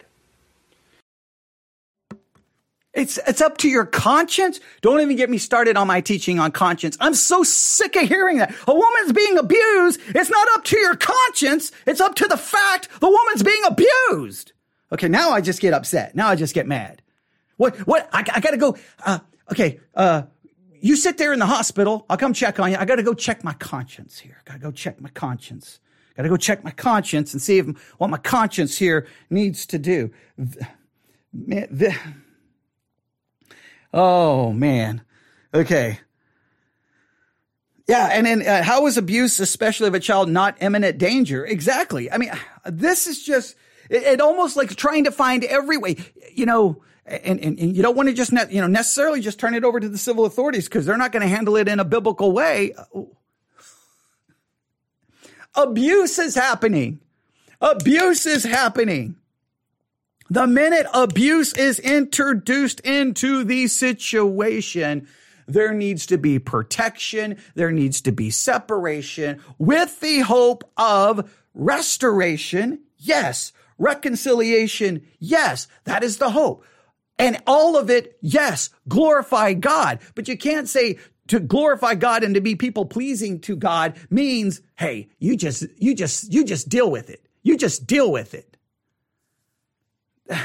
[2.93, 4.59] It's it's up to your conscience.
[4.81, 6.97] Don't even get me started on my teaching on conscience.
[6.99, 8.53] I'm so sick of hearing that.
[8.67, 10.01] A woman's being abused.
[10.09, 11.71] It's not up to your conscience.
[11.85, 14.51] It's up to the fact the woman's being abused.
[14.91, 16.15] Okay, now I just get upset.
[16.15, 17.01] Now I just get mad.
[17.55, 19.19] What what I, I got to go uh,
[19.49, 20.23] okay, uh,
[20.81, 22.05] you sit there in the hospital.
[22.09, 22.77] I'll come check on you.
[22.77, 24.41] I got to go check my conscience here.
[24.43, 25.79] Got to go check my conscience.
[26.17, 27.67] Got to go check my conscience and see if
[27.99, 30.11] what my conscience here needs to do.
[31.33, 31.95] The,
[33.93, 35.01] oh man.
[35.53, 35.99] Okay.
[37.87, 41.45] Yeah, and then uh, how is abuse, especially of a child, not imminent danger?
[41.45, 42.09] Exactly.
[42.09, 42.31] I mean,
[42.65, 43.55] this is just
[43.89, 45.97] it, it almost like trying to find every way.
[46.33, 49.39] You know, and, and, and, you don't want to just ne- you know necessarily just
[49.39, 51.79] turn it over to the civil authorities because they're not going to handle it in
[51.79, 52.73] a biblical way.
[55.55, 57.01] Abuse is happening.
[57.59, 59.17] Abuse is happening.
[60.31, 65.09] The minute abuse is introduced into the situation,
[65.45, 67.35] there needs to be protection.
[67.53, 72.79] There needs to be separation with the hope of restoration.
[72.97, 73.51] Yes.
[73.77, 75.05] Reconciliation.
[75.19, 75.67] Yes.
[75.83, 76.63] That is the hope.
[77.19, 79.99] And all of it, yes, glorify God.
[80.15, 84.61] But you can't say to glorify God and to be people pleasing to God means,
[84.77, 87.25] hey, you just, you just, you just deal with it.
[87.43, 88.50] You just deal with it.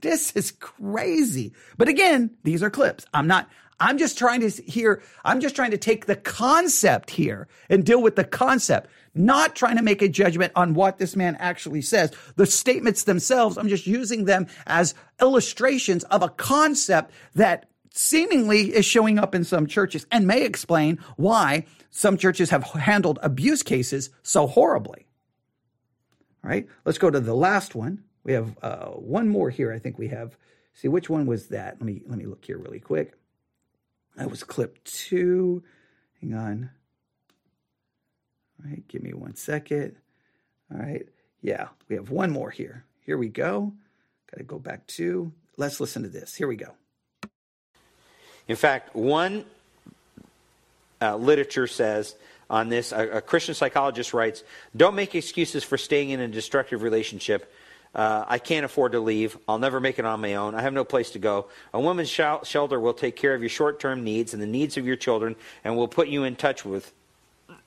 [0.00, 1.52] This is crazy.
[1.76, 3.04] But again, these are clips.
[3.12, 7.48] I'm not, I'm just trying to hear, I'm just trying to take the concept here
[7.68, 11.36] and deal with the concept, not trying to make a judgment on what this man
[11.38, 12.12] actually says.
[12.36, 18.84] The statements themselves, I'm just using them as illustrations of a concept that seemingly is
[18.84, 24.10] showing up in some churches and may explain why some churches have handled abuse cases
[24.22, 25.06] so horribly.
[26.42, 28.04] All right, let's go to the last one.
[28.30, 29.72] We have uh, one more here.
[29.72, 30.36] I think we have.
[30.72, 31.78] See which one was that?
[31.80, 33.14] Let me let me look here really quick.
[34.14, 35.64] That was clip two.
[36.20, 36.70] Hang on.
[38.62, 39.96] All right, give me one second.
[40.72, 41.08] All right,
[41.42, 42.84] yeah, we have one more here.
[43.04, 43.72] Here we go.
[44.30, 45.32] Got to go back to.
[45.56, 46.32] Let's listen to this.
[46.36, 46.74] Here we go.
[48.46, 49.44] In fact, one
[51.02, 52.14] uh, literature says
[52.48, 54.44] on this, a, a, Christian psychologist writes,
[54.76, 57.52] Don't make excuses for staying in a destructive relationship.
[57.94, 59.36] Uh, I can't afford to leave.
[59.48, 60.54] I'll never make it on my own.
[60.54, 61.46] I have no place to go.
[61.74, 64.76] A woman's sh- shelter will take care of your short term needs and the needs
[64.76, 65.34] of your children
[65.64, 66.92] and will put you in touch with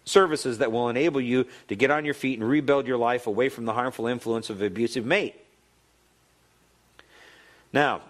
[0.05, 3.49] services that will enable you to get on your feet and rebuild your life away
[3.49, 5.35] from the harmful influence of abusive mate.
[7.73, 8.01] Now,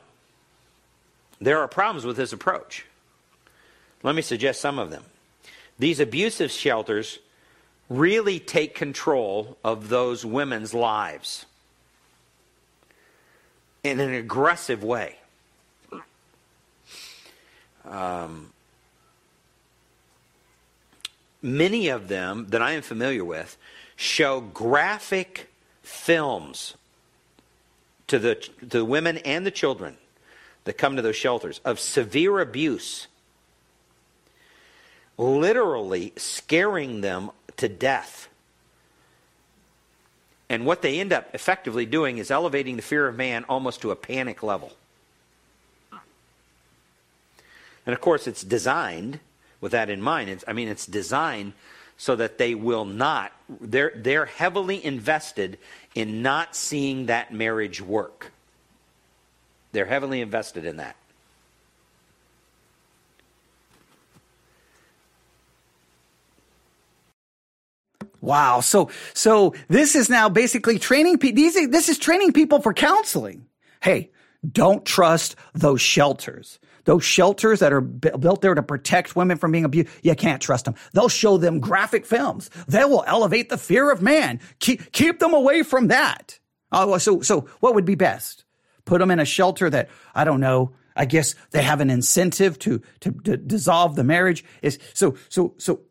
[1.41, 2.85] there are problems with this approach.
[4.03, 5.03] Let me suggest some of them.
[5.79, 7.19] These abusive shelters
[7.89, 11.45] really take control of those women's lives
[13.83, 15.17] in an aggressive way.
[17.85, 18.53] Um,
[21.41, 23.57] many of them that I am familiar with
[23.95, 26.75] show graphic films
[28.07, 29.97] to the, to the women and the children
[30.63, 33.07] that come to those shelters of severe abuse,
[35.17, 38.29] literally scaring them to death.
[40.53, 43.89] And what they end up effectively doing is elevating the fear of man almost to
[43.89, 44.71] a panic level.
[47.87, 49.19] And of course, it's designed
[49.61, 50.29] with that in mind.
[50.29, 51.53] It's, I mean, it's designed
[51.97, 55.57] so that they will not, they're, they're heavily invested
[55.95, 58.31] in not seeing that marriage work.
[59.71, 60.95] They're heavily invested in that.
[68.23, 68.61] Wow.
[68.61, 71.35] So, so this is now basically training people.
[71.35, 73.45] These, this is training people for counseling.
[73.81, 74.11] Hey,
[74.49, 76.59] don't trust those shelters.
[76.85, 80.65] Those shelters that are built there to protect women from being abused, you can't trust
[80.65, 80.75] them.
[80.93, 82.49] They'll show them graphic films.
[82.67, 84.39] They will elevate the fear of man.
[84.59, 86.39] Keep, keep them away from that.
[86.71, 88.45] Oh, so, so what would be best?
[88.85, 90.73] put them in a shelter that I don't know.
[90.95, 94.43] I guess they have an incentive to, to, to dissolve the marriage.
[94.61, 95.81] Is so so so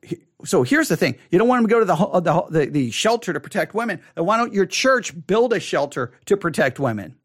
[0.44, 0.62] so.
[0.62, 3.32] Here's the thing: you don't want them to go to the the the, the shelter
[3.32, 4.00] to protect women.
[4.14, 7.16] Why don't your church build a shelter to protect women?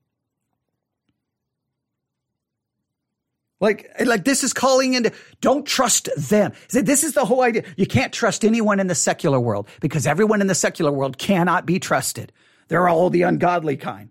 [3.59, 5.11] Like, like this is calling into,
[5.41, 6.53] don't trust them.
[6.69, 7.63] This is the whole idea.
[7.75, 11.65] You can't trust anyone in the secular world because everyone in the secular world cannot
[11.65, 12.31] be trusted.
[12.67, 14.09] They're all the ungodly kind.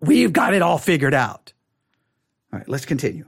[0.00, 1.53] We've got it all figured out.
[2.54, 3.24] All right, let's continue.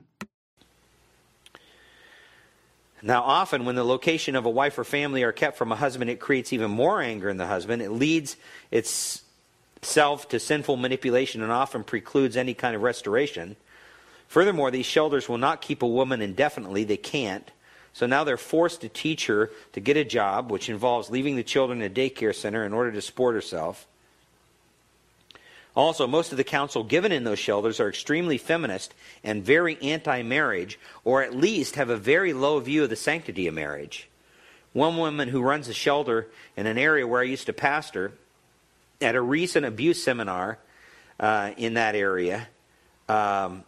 [3.02, 6.10] Now, often when the location of a wife or family are kept from a husband,
[6.10, 7.82] it creates even more anger in the husband.
[7.82, 8.36] It leads
[8.70, 13.56] itself to sinful manipulation and often precludes any kind of restoration.
[14.28, 16.84] Furthermore, these shelters will not keep a woman indefinitely.
[16.84, 17.50] They can't.
[17.94, 21.42] So now they're forced to teach her to get a job, which involves leaving the
[21.42, 23.88] children in a daycare center in order to support herself.
[25.76, 30.22] Also, most of the counsel given in those shelters are extremely feminist and very anti
[30.22, 34.08] marriage, or at least have a very low view of the sanctity of marriage.
[34.72, 38.12] One woman who runs a shelter in an area where I used to pastor,
[39.02, 40.58] at a recent abuse seminar
[41.20, 42.48] uh, in that area,
[43.08, 43.62] um,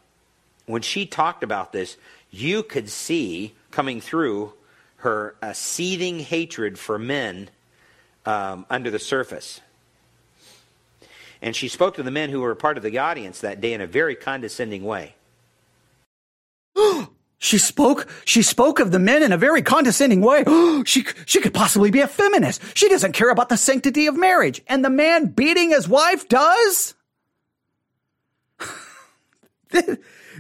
[0.65, 1.99] when she talked about this,
[2.31, 4.55] you could see coming through
[4.97, 7.51] her a seething hatred for men
[8.25, 9.61] um, under the surface.
[11.41, 13.81] And she spoke to the men who were part of the audience that day in
[13.81, 15.15] a very condescending way.
[17.39, 20.45] she spoke she spoke of the men in a very condescending way.
[20.85, 22.63] she she could possibly be a feminist.
[22.77, 24.63] She doesn't care about the sanctity of marriage.
[24.67, 26.95] And the man beating his wife does?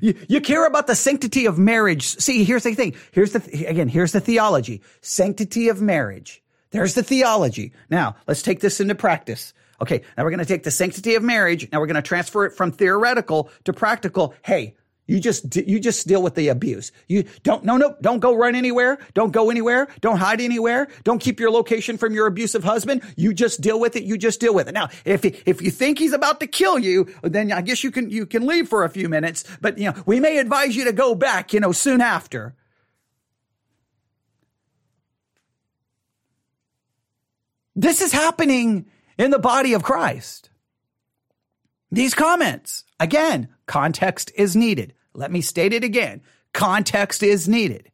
[0.01, 2.05] You, you, care about the sanctity of marriage.
[2.05, 2.95] See, here's the thing.
[3.11, 4.81] Here's the, again, here's the theology.
[5.01, 6.41] Sanctity of marriage.
[6.71, 7.73] There's the theology.
[7.91, 9.55] Now, let's take this into practice.
[9.81, 11.71] Okay, now we're going to take the sanctity of marriage.
[11.71, 14.35] Now we're going to transfer it from theoretical to practical.
[14.43, 14.75] Hey,
[15.07, 16.93] You just you just deal with the abuse.
[17.07, 18.99] You don't no no don't go run anywhere.
[19.15, 19.89] Don't go anywhere.
[20.03, 20.89] Don't hide anywhere.
[21.05, 23.01] Don't keep your location from your abusive husband.
[23.17, 24.03] You just deal with it.
[24.03, 24.75] You just deal with it.
[24.75, 28.11] Now, if if you think he's about to kill you, then I guess you can
[28.11, 29.45] you can leave for a few minutes.
[29.63, 31.55] But you know we may advise you to go back.
[31.55, 32.55] You know soon after.
[37.75, 38.87] This is happening
[39.19, 40.49] in the body of Christ.
[41.91, 44.95] These comments, again, context is needed.
[45.15, 46.23] Let me state it again.
[46.53, 47.91] Context is needed.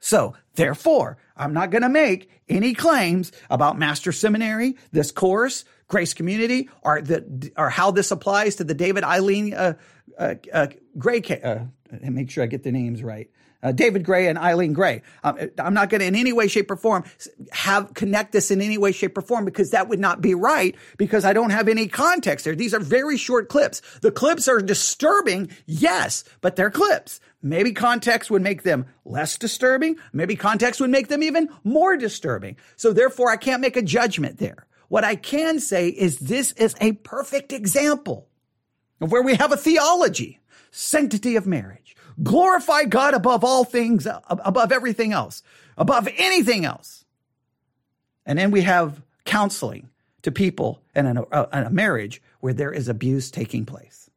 [0.00, 6.14] So, therefore, I'm not going to make any claims about Master Seminary, this course, Grace
[6.14, 9.74] Community, or the or how this applies to the David Eileen uh,
[10.18, 10.66] uh, uh,
[10.98, 11.22] Gray.
[11.22, 11.64] Uh,
[12.10, 13.30] make sure I get the names right
[13.64, 15.02] uh, David Gray and Eileen Gray.
[15.24, 17.04] Um, I'm not going to in any way, shape, or form
[17.50, 20.76] have connect this in any way, shape, or form because that would not be right
[20.98, 22.54] because I don't have any context there.
[22.54, 23.80] These are very short clips.
[24.02, 27.20] The clips are disturbing, yes, but they're clips.
[27.42, 29.96] Maybe context would make them less disturbing.
[30.12, 32.56] Maybe context would make them even more disturbing.
[32.76, 34.66] So therefore, I can't make a judgment there.
[34.88, 38.28] What I can say is this is a perfect example
[38.98, 40.40] where we have a theology,
[40.70, 41.84] sanctity of marriage
[42.22, 45.42] Glorify God above all things, above everything else,
[45.76, 47.04] above anything else.
[48.24, 49.90] And then we have counseling
[50.22, 54.08] to people in a, uh, in a marriage where there is abuse taking place.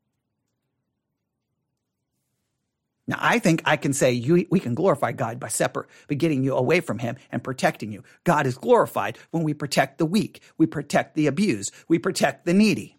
[3.10, 6.44] Now, I think I can say you, we can glorify God by separate, by getting
[6.44, 8.04] you away from Him and protecting you.
[8.26, 12.54] God is glorified when we protect the weak, we protect the abused, we protect the
[12.54, 12.97] needy.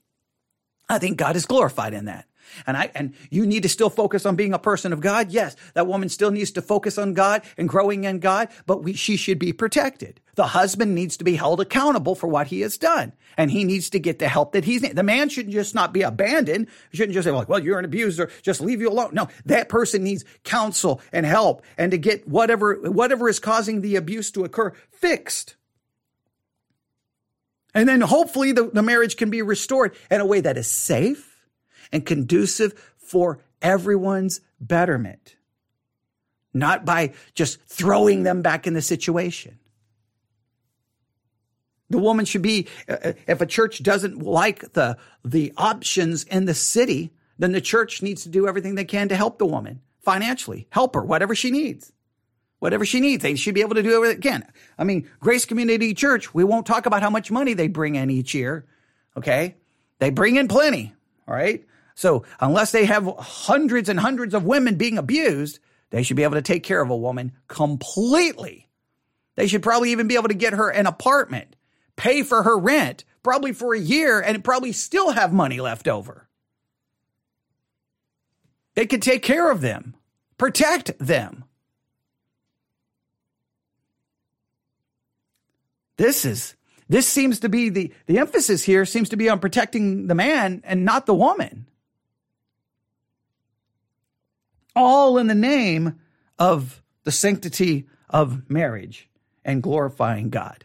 [0.89, 2.26] I think God is glorified in that.
[2.66, 5.30] And I, and you need to still focus on being a person of God.
[5.30, 8.95] Yes, that woman still needs to focus on God and growing in God, but we,
[8.95, 10.20] she should be protected.
[10.34, 13.12] The husband needs to be held accountable for what he has done.
[13.36, 16.03] And he needs to get the help that he's, the man should just not be
[16.03, 16.68] abandoned.
[16.91, 18.30] He shouldn't just say, like, well, you're an abuser.
[18.43, 19.11] Just leave you alone.
[19.12, 23.97] No, that person needs counsel and help and to get whatever, whatever is causing the
[23.97, 25.57] abuse to occur fixed.
[27.75, 31.47] And then hopefully the, the marriage can be restored in a way that is safe
[31.93, 35.37] and conducive for everyone's betterment,
[36.55, 39.59] not by just throwing them back in the situation.
[41.91, 46.45] The woman should be, uh, uh, if a church doesn't like the, the options in
[46.45, 49.81] the city, then the church needs to do everything they can to help the woman
[50.01, 51.93] financially, help her, whatever she needs.
[52.59, 54.47] Whatever she needs, they should be able to do everything they can.
[54.77, 58.11] I mean, Grace Community Church, we won't talk about how much money they bring in
[58.11, 58.67] each year.
[59.17, 59.57] Okay.
[60.01, 60.95] They bring in plenty.
[61.27, 61.65] All right.
[61.95, 65.59] So unless they have hundreds and hundreds of women being abused,
[65.91, 68.69] they should be able to take care of a woman completely.
[69.37, 71.55] They should probably even be able to get her an apartment,
[71.97, 76.29] pay for her rent, probably for a year, and probably still have money left over.
[78.75, 79.95] They could take care of them,
[80.39, 81.45] protect them.
[85.99, 86.55] This is
[86.88, 90.62] this seems to be the the emphasis here seems to be on protecting the man
[90.64, 91.68] and not the woman.
[94.78, 95.99] all in the name
[96.38, 99.09] of the sanctity of marriage
[99.44, 100.64] and glorifying God.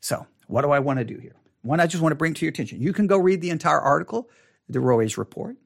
[0.00, 1.36] So, what do I want to do here?
[1.62, 2.80] One, I just want to bring to your attention.
[2.80, 4.28] You can go read the entire article,
[4.68, 5.56] the Roys report.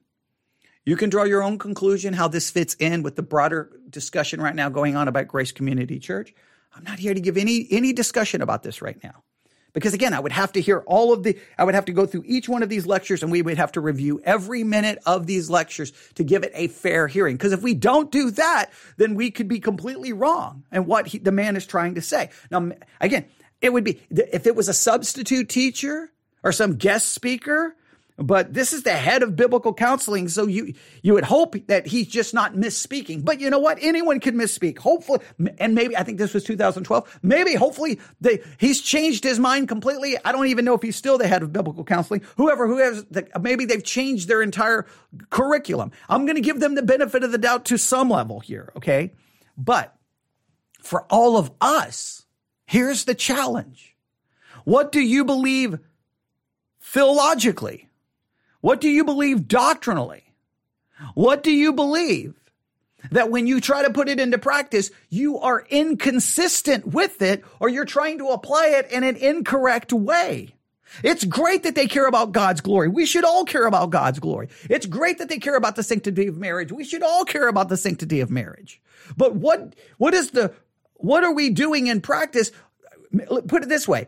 [0.85, 4.55] You can draw your own conclusion how this fits in with the broader discussion right
[4.55, 6.33] now going on about Grace Community Church.
[6.75, 9.23] I'm not here to give any any discussion about this right now.
[9.73, 12.05] Because again, I would have to hear all of the, I would have to go
[12.05, 15.25] through each one of these lectures and we would have to review every minute of
[15.25, 17.35] these lectures to give it a fair hearing.
[17.35, 21.17] Because if we don't do that, then we could be completely wrong and what he,
[21.17, 22.29] the man is trying to say.
[22.51, 22.71] Now,
[23.01, 23.25] again,
[23.61, 26.11] it would be, if it was a substitute teacher
[26.43, 27.75] or some guest speaker,
[28.17, 30.27] but this is the head of biblical counseling.
[30.27, 33.25] So you, you would hope that he's just not misspeaking.
[33.25, 33.79] But you know what?
[33.81, 34.77] Anyone can misspeak.
[34.77, 35.19] Hopefully,
[35.57, 37.19] and maybe, I think this was 2012.
[37.23, 40.15] Maybe, hopefully, they, he's changed his mind completely.
[40.23, 42.21] I don't even know if he's still the head of biblical counseling.
[42.37, 44.85] Whoever, who has, the, maybe they've changed their entire
[45.31, 45.91] curriculum.
[46.07, 48.71] I'm going to give them the benefit of the doubt to some level here.
[48.77, 49.13] Okay.
[49.57, 49.95] But
[50.81, 52.25] for all of us,
[52.65, 53.95] here's the challenge.
[54.65, 55.79] What do you believe
[56.79, 57.89] theologically?
[58.63, 60.23] What do you believe doctrinally?
[61.15, 62.33] What do you believe?
[63.11, 67.67] That when you try to put it into practice, you are inconsistent with it or
[67.67, 70.55] you're trying to apply it in an incorrect way.
[71.03, 72.87] It's great that they care about God's glory.
[72.87, 74.47] We should all care about God's glory.
[74.69, 76.71] It's great that they care about the sanctity of marriage.
[76.71, 78.81] We should all care about the sanctity of marriage.
[79.17, 80.53] But what, what is the,
[80.93, 82.53] what are we doing in practice?
[83.27, 84.07] Put it this way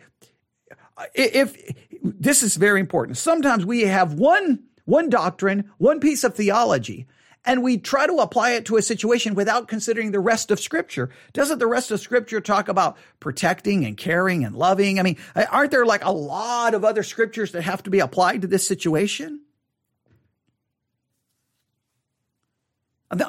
[1.13, 7.07] if this is very important, sometimes we have one one doctrine, one piece of theology,
[7.43, 11.09] and we try to apply it to a situation without considering the rest of scripture.
[11.33, 14.99] Doesn't the rest of scripture talk about protecting and caring and loving?
[14.99, 18.41] I mean, aren't there like a lot of other scriptures that have to be applied
[18.41, 19.41] to this situation?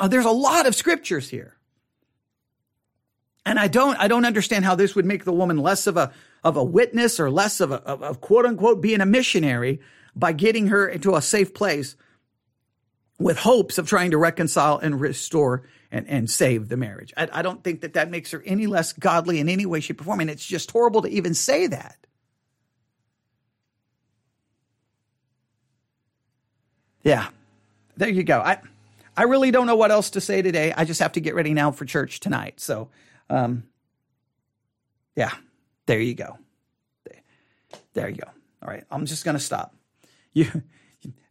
[0.08, 1.56] There's a lot of scriptures here.
[3.44, 6.12] And I don't, I don't understand how this would make the woman less of a,
[6.46, 9.80] of a witness or less of a, of, of quote unquote being a missionary
[10.14, 11.96] by getting her into a safe place
[13.18, 17.12] with hopes of trying to reconcile and restore and, and save the marriage.
[17.16, 20.00] I, I don't think that that makes her any less godly in any way, shape,
[20.00, 20.20] or form.
[20.20, 21.96] And it's just horrible to even say that.
[27.02, 27.26] Yeah,
[27.96, 28.38] there you go.
[28.38, 28.60] I,
[29.16, 30.72] I really don't know what else to say today.
[30.76, 32.60] I just have to get ready now for church tonight.
[32.60, 32.88] So,
[33.28, 33.64] um,
[35.16, 35.32] yeah,
[35.86, 36.38] there you go.
[37.94, 38.28] There you go.
[38.62, 39.74] All right, I'm just going to stop.
[40.32, 40.62] You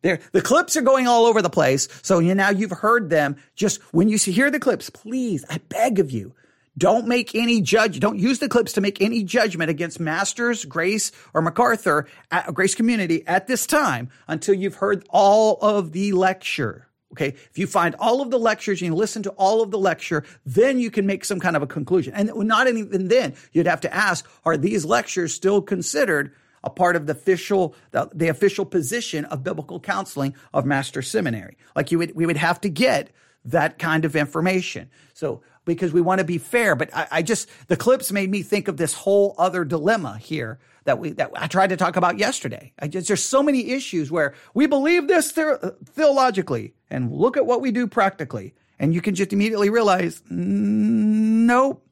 [0.01, 1.87] there, the clips are going all over the place.
[2.01, 3.37] So you now you've heard them.
[3.55, 6.35] Just when you hear the clips, please, I beg of you,
[6.77, 7.99] don't make any judge.
[7.99, 12.75] Don't use the clips to make any judgment against Masters, Grace, or MacArthur at Grace
[12.75, 16.87] Community at this time until you've heard all of the lecture.
[17.15, 17.29] Okay.
[17.29, 20.25] If you find all of the lectures and you listen to all of the lecture,
[20.45, 22.13] then you can make some kind of a conclusion.
[22.13, 26.95] And not even then, you'd have to ask, are these lectures still considered a part
[26.95, 31.57] of the official the, the official position of biblical counseling of Master Seminary.
[31.75, 33.11] Like you would we would have to get
[33.45, 34.89] that kind of information.
[35.13, 38.41] So because we want to be fair, but I, I just the clips made me
[38.41, 42.17] think of this whole other dilemma here that we that I tried to talk about
[42.17, 42.73] yesterday.
[42.89, 47.45] Just there's so many issues where we believe this the, uh, theologically and look at
[47.45, 51.85] what we do practically, and you can just immediately realize, mm, nope,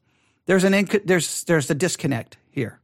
[0.46, 2.80] there's an inc- there's there's a disconnect here.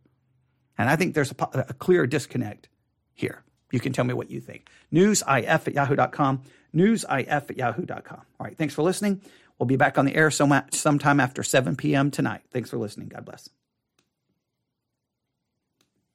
[0.79, 2.69] And I think there's a, a clear disconnect
[3.13, 3.43] here.
[3.71, 4.69] You can tell me what you think.
[4.93, 6.43] Newsif at yahoo.com.
[6.75, 8.23] Newsif at yahoo.com.
[8.41, 8.57] All right.
[8.57, 9.21] Thanks for listening.
[9.59, 12.11] We'll be back on the air sometime after 7 p.m.
[12.11, 12.41] tonight.
[12.51, 13.09] Thanks for listening.
[13.09, 13.51] God bless.